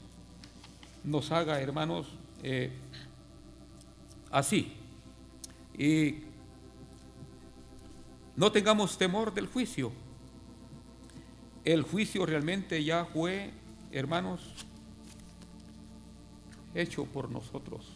[1.03, 2.07] nos haga, hermanos,
[2.43, 2.71] eh,
[4.31, 4.71] así.
[5.77, 6.26] Y
[8.37, 9.91] no tengamos temor del juicio.
[11.65, 13.51] El juicio realmente ya fue,
[13.91, 14.41] hermanos,
[16.75, 17.87] hecho por nosotros.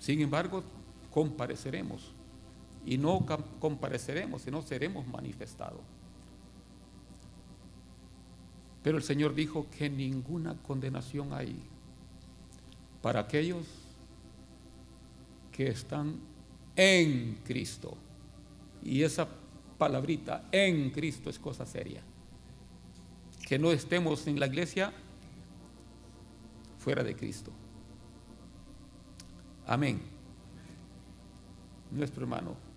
[0.00, 0.64] Sin embargo,
[1.12, 2.02] compareceremos.
[2.84, 3.24] Y no
[3.60, 5.80] compareceremos, sino seremos manifestados.
[8.82, 11.54] Pero el Señor dijo que ninguna condenación hay
[13.02, 13.66] para aquellos
[15.52, 16.16] que están
[16.74, 17.96] en Cristo.
[18.84, 19.28] Y esa
[19.78, 22.02] palabrita, en Cristo, es cosa seria.
[23.46, 24.92] Que no estemos en la iglesia
[26.78, 27.52] fuera de Cristo.
[29.66, 30.02] Amén.
[31.90, 32.71] Nuestro hermano.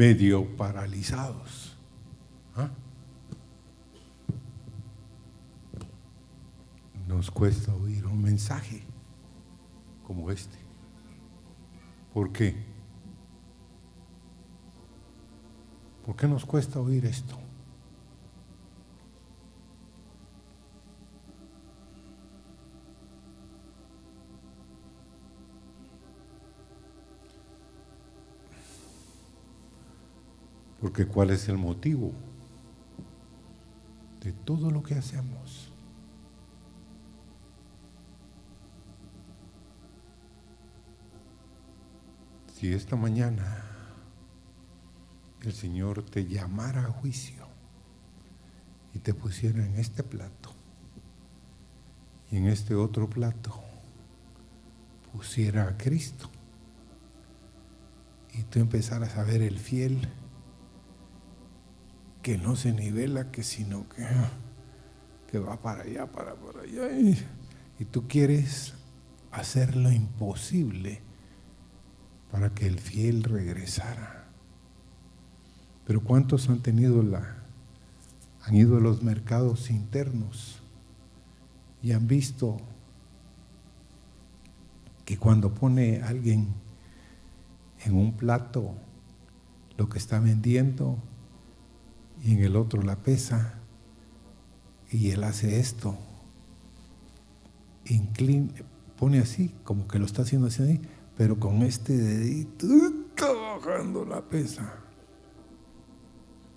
[0.00, 1.76] medio paralizados.
[2.56, 2.70] ¿Ah?
[7.06, 8.82] Nos cuesta oír un mensaje
[10.06, 10.56] como este.
[12.14, 12.56] ¿Por qué?
[16.06, 17.36] ¿Por qué nos cuesta oír esto?
[30.90, 32.12] Porque ¿cuál es el motivo
[34.20, 35.70] de todo lo que hacemos?
[42.56, 43.62] Si esta mañana
[45.42, 47.46] el Señor te llamara a juicio
[48.92, 50.50] y te pusiera en este plato
[52.32, 53.62] y en este otro plato
[55.12, 56.28] pusiera a Cristo
[58.34, 60.08] y tú empezaras a ver el fiel,
[62.22, 64.30] que no se nivela, que sino que, ah,
[65.30, 66.90] que va para allá, para, allá.
[66.98, 67.18] Y,
[67.78, 68.74] y tú quieres
[69.30, 71.00] hacer lo imposible
[72.30, 74.26] para que el fiel regresara.
[75.86, 77.36] Pero ¿cuántos han tenido la...
[78.44, 80.60] han ido a los mercados internos
[81.82, 82.58] y han visto
[85.04, 86.48] que cuando pone alguien
[87.84, 88.74] en un plato
[89.76, 90.98] lo que está vendiendo,
[92.22, 93.54] y en el otro la pesa
[94.90, 95.96] y él hace esto.
[97.86, 98.52] incline
[98.98, 100.80] pone así, como que lo está haciendo así,
[101.16, 104.74] pero con este dedito está bajando la pesa.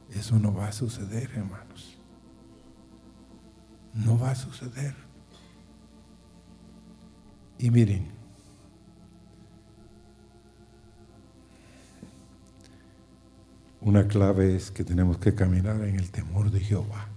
[0.09, 1.97] Eso no va a suceder, hermanos.
[3.93, 4.93] No va a suceder.
[7.57, 8.09] Y miren,
[13.85, 17.09] Una clave es que tenemos que caminar en el temor de Jehová.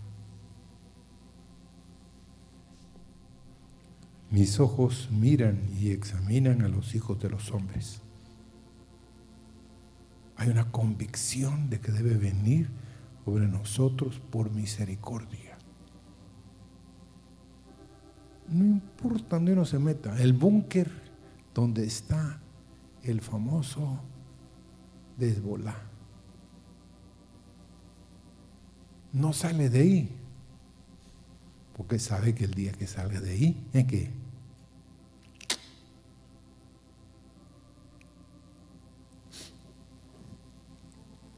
[4.32, 8.02] Mis ojos miran y examinan a los hijos de los hombres.
[10.36, 12.68] Hay una convicción de que debe venir
[13.24, 15.56] sobre nosotros por misericordia.
[18.48, 20.90] No importa dónde uno se meta, el búnker
[21.54, 22.40] donde está
[23.04, 24.00] el famoso
[25.16, 25.92] desvolá
[29.16, 30.08] no sale de ahí.
[31.76, 34.10] Porque sabe que el día que sale de ahí, ¿en ¿eh, qué?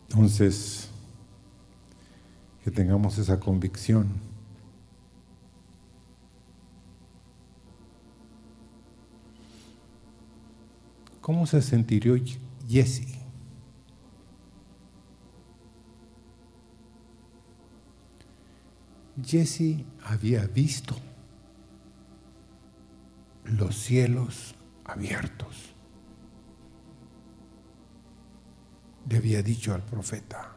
[0.08, 0.88] Entonces,
[2.64, 4.08] que tengamos esa convicción.
[11.20, 12.14] ¿Cómo se sentiría
[12.68, 13.17] Jesse?
[19.24, 20.94] Jesse había visto
[23.44, 24.54] los cielos
[24.84, 25.74] abiertos.
[29.08, 30.52] Le había dicho al profeta,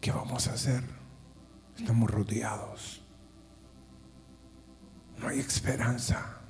[0.00, 0.82] ¿qué vamos a hacer?
[1.78, 3.02] Estamos rodeados.
[5.20, 6.40] No hay esperanza.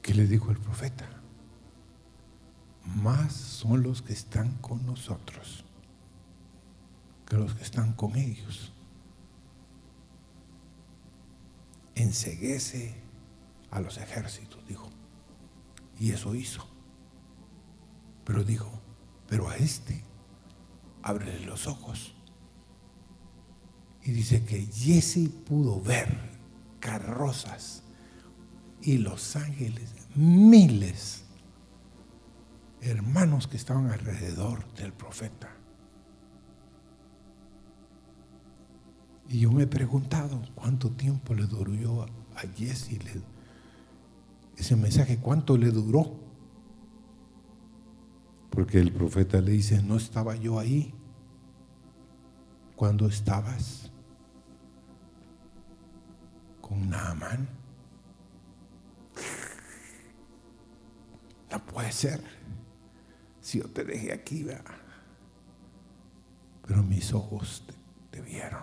[0.00, 1.17] ¿Qué le dijo el profeta?
[2.96, 5.64] más son los que están con nosotros
[7.26, 8.72] que los que están con ellos.
[11.94, 12.94] Enseguece
[13.70, 14.88] a los ejércitos, dijo.
[16.00, 16.66] Y eso hizo.
[18.24, 18.70] Pero dijo,
[19.28, 20.02] pero a este,
[21.02, 22.14] ábrele los ojos.
[24.04, 26.08] Y dice que Jesse pudo ver
[26.80, 27.82] carrozas
[28.80, 31.24] y los ángeles, miles
[32.80, 35.50] hermanos que estaban alrededor del profeta.
[39.28, 42.02] Y yo me he preguntado cuánto tiempo le duró
[42.34, 42.90] a Jesse
[44.56, 46.16] ese mensaje, cuánto le duró.
[48.50, 50.94] Porque el profeta le dice, no estaba yo ahí
[52.74, 53.92] cuando estabas
[56.62, 57.48] con Naamán.
[61.52, 62.22] No puede ser
[63.48, 64.60] si yo te dejé aquí, va.
[66.66, 67.72] pero mis ojos te,
[68.10, 68.60] te vieron.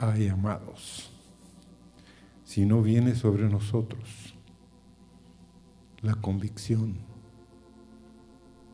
[0.00, 1.12] Ay, amados,
[2.44, 4.34] si no viene sobre nosotros
[6.00, 6.96] la convicción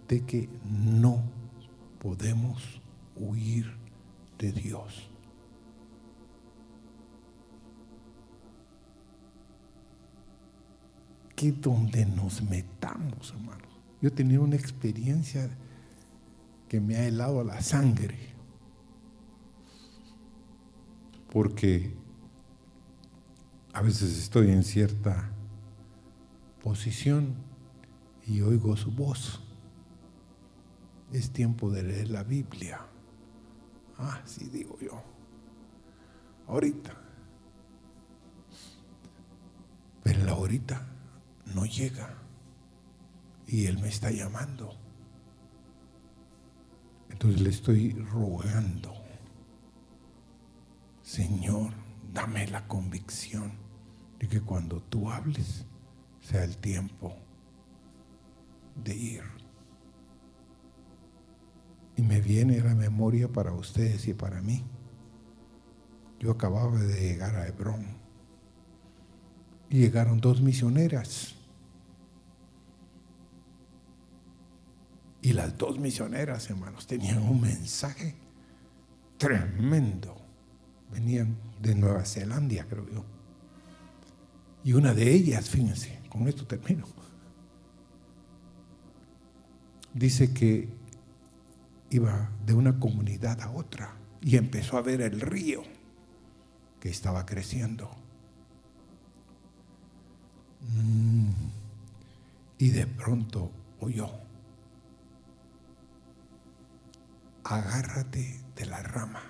[0.08, 1.22] de que no
[2.00, 2.80] podemos
[3.16, 3.70] huir
[4.38, 5.10] de Dios.
[11.52, 13.64] donde nos metamos, hermano,
[14.00, 15.48] yo he tenido una experiencia
[16.68, 18.32] que me ha helado la sangre.
[21.32, 21.92] Porque
[23.72, 25.30] a veces estoy en cierta
[26.62, 27.34] posición
[28.26, 29.40] y oigo su voz.
[31.12, 32.80] Es tiempo de leer la Biblia.
[33.98, 35.02] así ah, digo yo.
[36.46, 37.00] Ahorita.
[40.04, 40.93] Pero ahorita
[41.52, 42.14] no llega.
[43.46, 44.70] Y Él me está llamando.
[47.10, 48.92] Entonces le estoy rogando,
[51.02, 51.70] Señor,
[52.12, 53.52] dame la convicción
[54.18, 55.64] de que cuando tú hables
[56.20, 57.14] sea el tiempo
[58.82, 59.22] de ir.
[61.96, 64.64] Y me viene la memoria para ustedes y para mí.
[66.18, 68.03] Yo acababa de llegar a Hebrón
[69.78, 71.34] llegaron dos misioneras.
[75.22, 78.14] Y las dos misioneras, hermanos, tenían un mensaje
[79.18, 80.16] tremendo.
[80.92, 83.04] Venían de Nueva Zelanda, creo yo.
[84.62, 86.86] Y una de ellas, fíjense, con esto termino,
[89.92, 90.68] dice que
[91.90, 95.62] iba de una comunidad a otra y empezó a ver el río
[96.80, 97.90] que estaba creciendo.
[100.72, 101.28] Mm.
[102.58, 103.50] Y de pronto
[103.80, 104.08] oyó
[107.46, 109.20] Agárrate de la rama.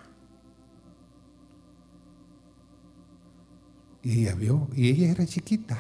[4.05, 5.77] Y ella vio, y ella era chiquita.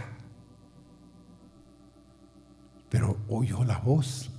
[2.90, 4.32] Pero oyó la voz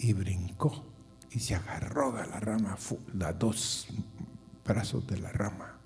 [0.00, 0.84] y brincó
[1.30, 2.76] y se agarró de la rama,
[3.14, 3.86] las dos
[4.64, 5.77] brazos de la rama.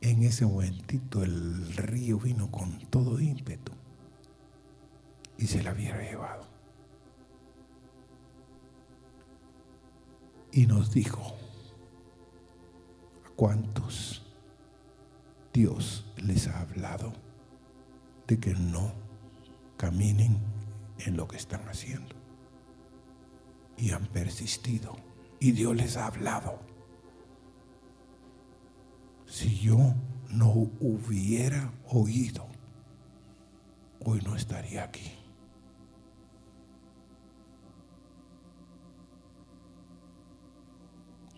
[0.00, 3.72] En ese momentito el río vino con todo ímpetu
[5.38, 6.46] y se la había llevado.
[10.52, 11.20] Y nos dijo
[13.24, 14.22] a cuántos
[15.52, 17.14] Dios les ha hablado
[18.26, 18.92] de que no
[19.78, 20.36] caminen
[20.98, 22.14] en lo que están haciendo.
[23.78, 24.96] Y han persistido.
[25.38, 26.58] Y Dios les ha hablado
[29.36, 29.76] si yo
[30.30, 30.50] no
[30.80, 32.46] hubiera oído,
[34.02, 35.12] hoy no estaría aquí.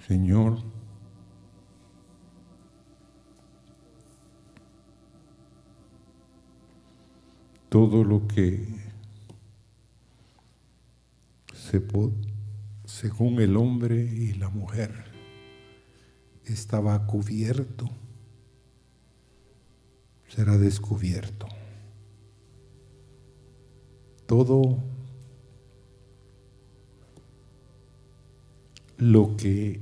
[0.06, 0.60] Señor,
[7.68, 8.64] todo lo que
[11.52, 11.82] se
[12.84, 15.07] según el hombre y la mujer
[16.52, 17.88] estaba cubierto,
[20.28, 21.46] será descubierto.
[24.26, 24.78] Todo
[28.98, 29.80] lo que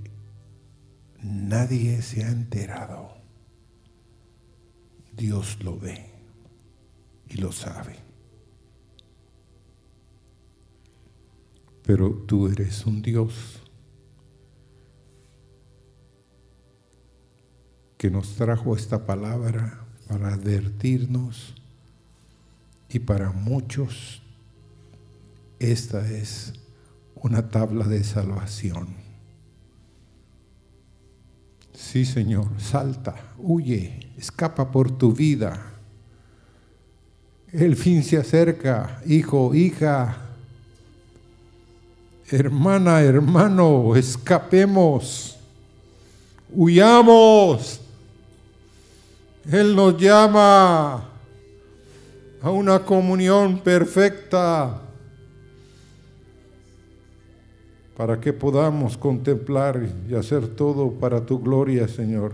[1.23, 3.09] nadie se ha enterado,
[5.17, 6.05] Dios lo ve
[7.29, 7.97] y lo sabe.
[11.83, 13.61] Pero tú eres un Dios
[18.11, 21.55] nos trajo esta palabra para advertirnos
[22.91, 24.23] y para muchos
[25.59, 26.53] esta es
[27.15, 28.89] una tabla de salvación.
[31.73, 35.73] Sí, Señor, salta, huye, escapa por tu vida.
[37.53, 40.19] El fin se acerca, hijo, hija,
[42.31, 45.37] hermana, hermano, escapemos,
[46.53, 47.81] huyamos.
[49.51, 51.05] Él nos llama
[52.43, 54.83] a una comunión perfecta
[57.97, 62.33] para que podamos contemplar y hacer todo para tu gloria, Señor.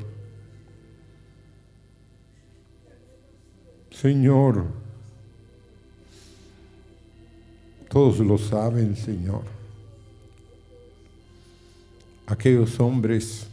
[3.90, 4.64] Señor,
[7.90, 9.42] todos lo saben, Señor.
[12.26, 13.46] Aquellos hombres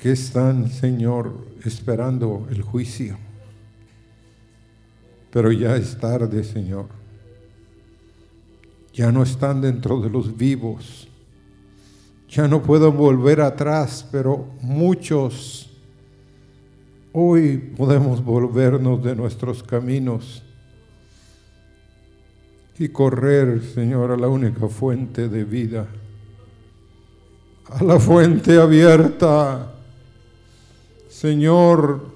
[0.00, 1.32] que están, Señor,
[1.64, 3.18] esperando el juicio.
[5.30, 6.86] Pero ya es tarde, Señor.
[8.94, 11.06] Ya no están dentro de los vivos.
[12.30, 15.68] Ya no puedo volver atrás, pero muchos
[17.12, 20.42] hoy podemos volvernos de nuestros caminos
[22.78, 25.86] y correr, Señor, a la única fuente de vida,
[27.68, 29.74] a la fuente abierta
[31.20, 32.06] Señor,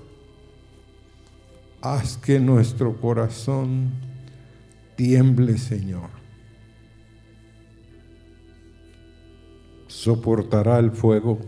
[1.82, 3.90] haz que nuestro corazón
[4.96, 6.08] tiemble, Señor.
[9.88, 11.38] Soportará el fuego,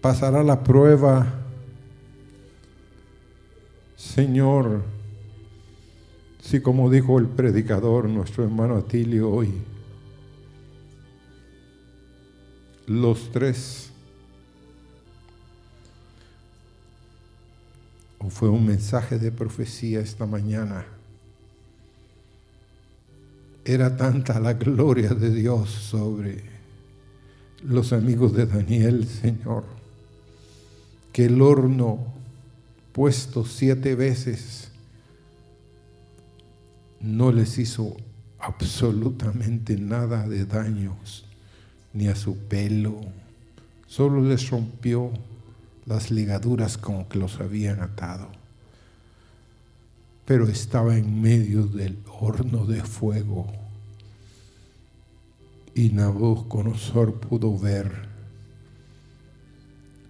[0.00, 1.32] pasará la prueba.
[3.94, 4.82] Señor,
[6.42, 9.52] si como dijo el predicador, nuestro hermano Atilio hoy,
[12.88, 13.91] los tres
[18.30, 20.86] fue un mensaje de profecía esta mañana.
[23.64, 26.42] Era tanta la gloria de Dios sobre
[27.64, 29.64] los amigos de Daniel, Señor,
[31.12, 31.98] que el horno
[32.92, 34.68] puesto siete veces
[37.00, 37.96] no les hizo
[38.38, 41.24] absolutamente nada de daños,
[41.92, 43.00] ni a su pelo,
[43.86, 45.12] solo les rompió
[45.86, 48.28] las ligaduras con que los habían atado.
[50.24, 53.46] Pero estaba en medio del horno de fuego.
[55.74, 57.90] Y Nabucodonosor pudo ver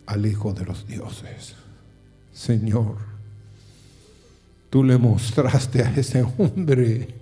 [0.06, 1.54] al Hijo de los Dioses.
[2.32, 2.96] Señor,
[4.70, 7.14] tú le mostraste a ese hombre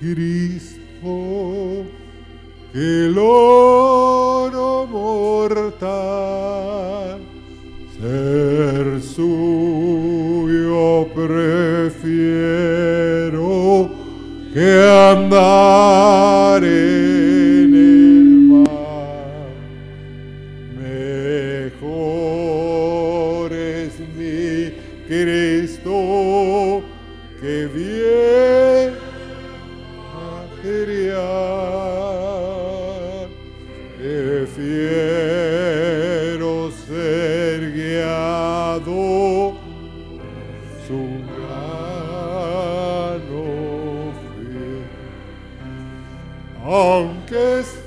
[0.00, 1.90] Cristo
[2.74, 7.18] el oro mortal,
[7.98, 13.90] ser suyo prefiero
[14.52, 16.62] que andar
[46.64, 47.79] aunque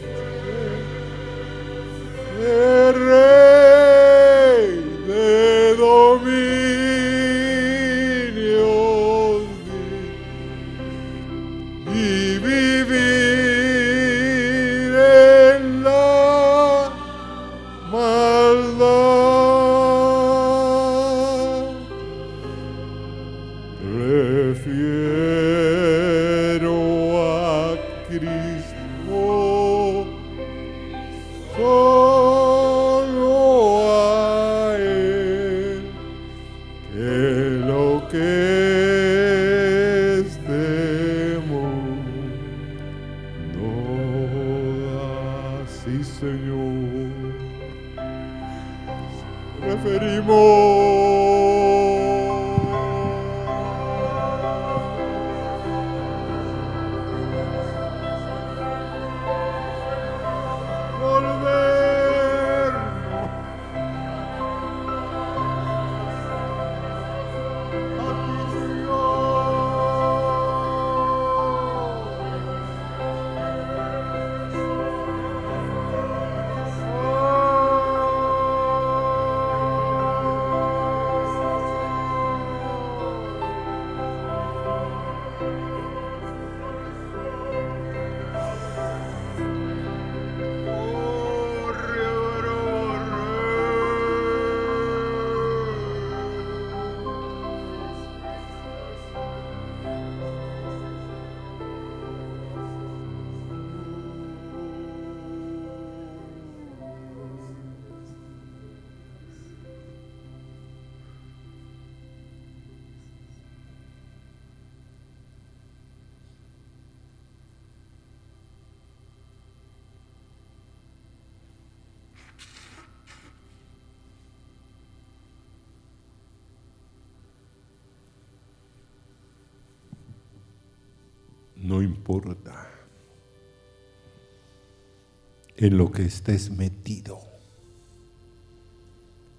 [135.63, 137.21] en lo que estés metido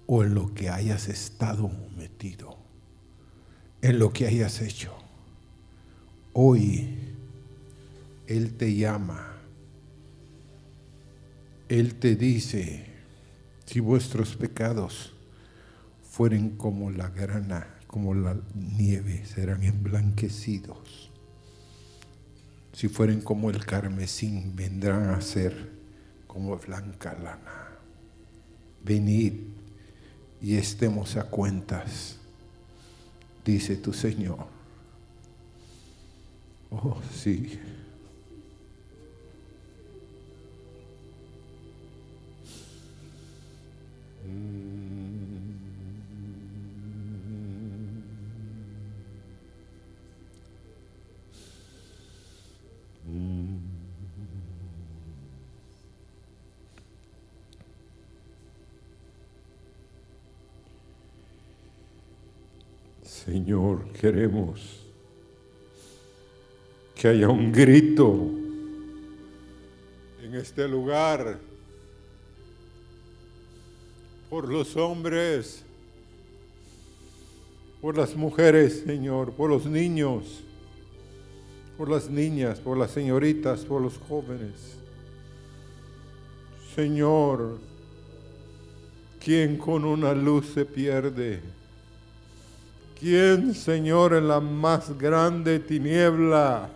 [0.07, 2.57] o en lo que hayas estado metido,
[3.83, 4.91] en lo que hayas hecho.
[6.33, 6.97] Hoy
[8.25, 9.33] Él te llama,
[11.69, 12.87] Él te dice,
[13.67, 15.13] si vuestros pecados
[16.09, 21.11] fueren como la grana, como la nieve, serán emblanquecidos.
[22.73, 25.84] Si fueren como el carmesín, vendrán a ser
[26.35, 27.69] como blanca lana.
[28.83, 29.35] Venid
[30.41, 32.17] y estemos a cuentas,
[33.45, 34.45] dice tu Señor.
[36.71, 37.57] Oh, sí.
[44.27, 45.14] Mm.
[63.25, 64.83] Señor, queremos
[66.93, 68.13] que haya un grito
[70.23, 71.39] en este lugar
[74.29, 75.63] por los hombres,
[77.81, 80.41] por las mujeres, Señor, por los niños,
[81.79, 84.77] por las niñas, por las señoritas, por los jóvenes.
[86.75, 87.57] Señor,
[89.19, 91.41] quien con una luz se pierde
[92.99, 96.69] ¿Quién, Señor, en la más grande tiniebla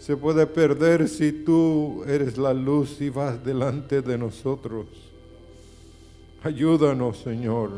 [0.00, 4.86] se puede perder si tú eres la luz y vas delante de nosotros?
[6.42, 7.70] Ayúdanos, Señor.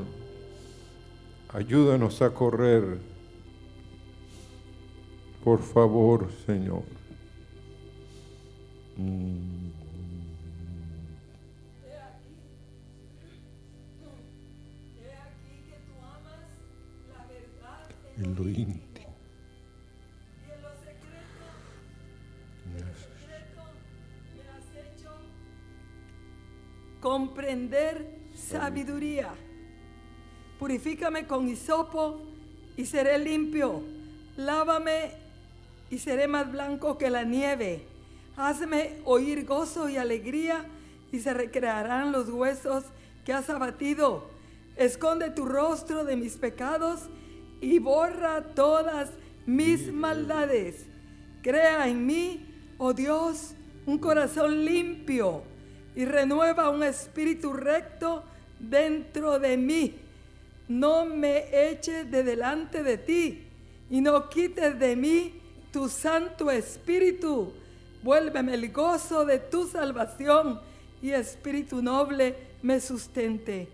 [1.52, 2.96] Ayúdanos a correr.
[5.44, 6.84] Por favor, Señor.
[8.96, 9.53] Mm.
[18.18, 19.14] en lo íntimo.
[22.76, 22.84] hecho
[27.00, 29.32] Comprender sabiduría.
[30.58, 32.20] Purifícame con hisopo
[32.76, 33.82] y seré limpio.
[34.36, 35.12] Lávame
[35.90, 37.84] y seré más blanco que la nieve.
[38.36, 40.64] Hazme oír gozo y alegría
[41.12, 42.82] y se recrearán los huesos
[43.24, 44.28] que has abatido.
[44.76, 47.02] Esconde tu rostro de mis pecados
[47.60, 49.10] y borra todas
[49.46, 50.86] mis maldades.
[51.42, 52.44] Crea en mí,
[52.78, 53.52] oh Dios,
[53.86, 55.42] un corazón limpio
[55.94, 58.24] y renueva un espíritu recto
[58.58, 59.94] dentro de mí.
[60.68, 63.44] No me eches de delante de ti
[63.90, 65.34] y no quites de mí
[65.70, 67.52] tu santo espíritu.
[68.02, 70.60] Vuélveme el gozo de tu salvación
[71.02, 73.68] y espíritu noble me sustente.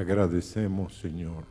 [0.00, 1.44] agradecemos, Señor.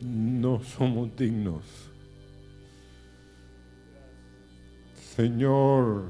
[0.00, 1.64] No somos dignos.
[5.16, 6.04] Señor,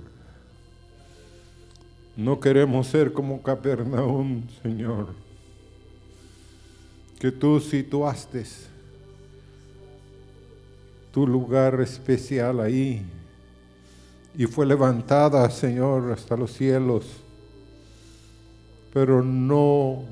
[2.17, 5.15] no queremos ser como Capernaum, Señor,
[7.19, 8.45] que tú situaste
[11.11, 13.03] tu lugar especial ahí
[14.37, 17.23] y fue levantada, Señor, hasta los cielos
[18.93, 20.05] pero no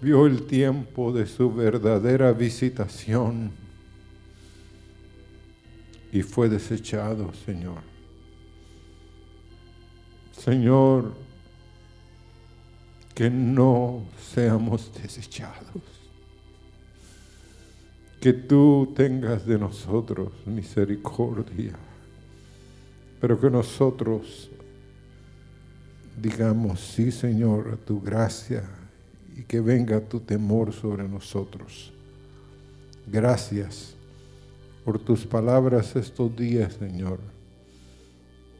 [0.00, 3.50] vio el tiempo de su verdadera visitación
[6.12, 7.82] y fue desechado, Señor.
[10.38, 11.12] Señor,
[13.14, 15.82] que no seamos desechados.
[18.20, 21.74] Que tú tengas de nosotros misericordia,
[23.20, 24.50] pero que nosotros
[26.20, 28.64] digamos, sí Señor, a tu gracia
[29.36, 31.92] y que venga tu temor sobre nosotros.
[33.06, 33.94] Gracias
[34.84, 37.20] por tus palabras estos días, Señor.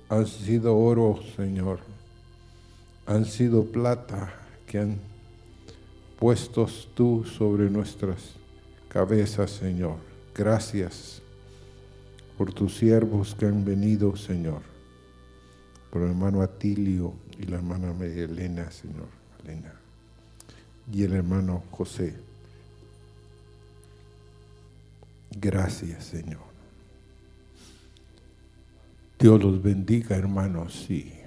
[0.09, 1.81] Han sido oro, Señor.
[3.07, 4.33] Han sido plata
[4.67, 4.99] que han
[6.19, 8.19] puestos tú sobre nuestras
[8.89, 9.97] cabezas, Señor.
[10.35, 11.21] Gracias
[12.37, 14.63] por tus siervos que han venido, Señor.
[15.91, 19.07] Por el hermano Atilio y la hermana María Elena, Señor,
[19.45, 19.73] Elena,
[20.93, 22.15] y el hermano José.
[25.31, 26.47] Gracias, Señor.
[29.19, 31.18] Dios los bendiga, hermanos, y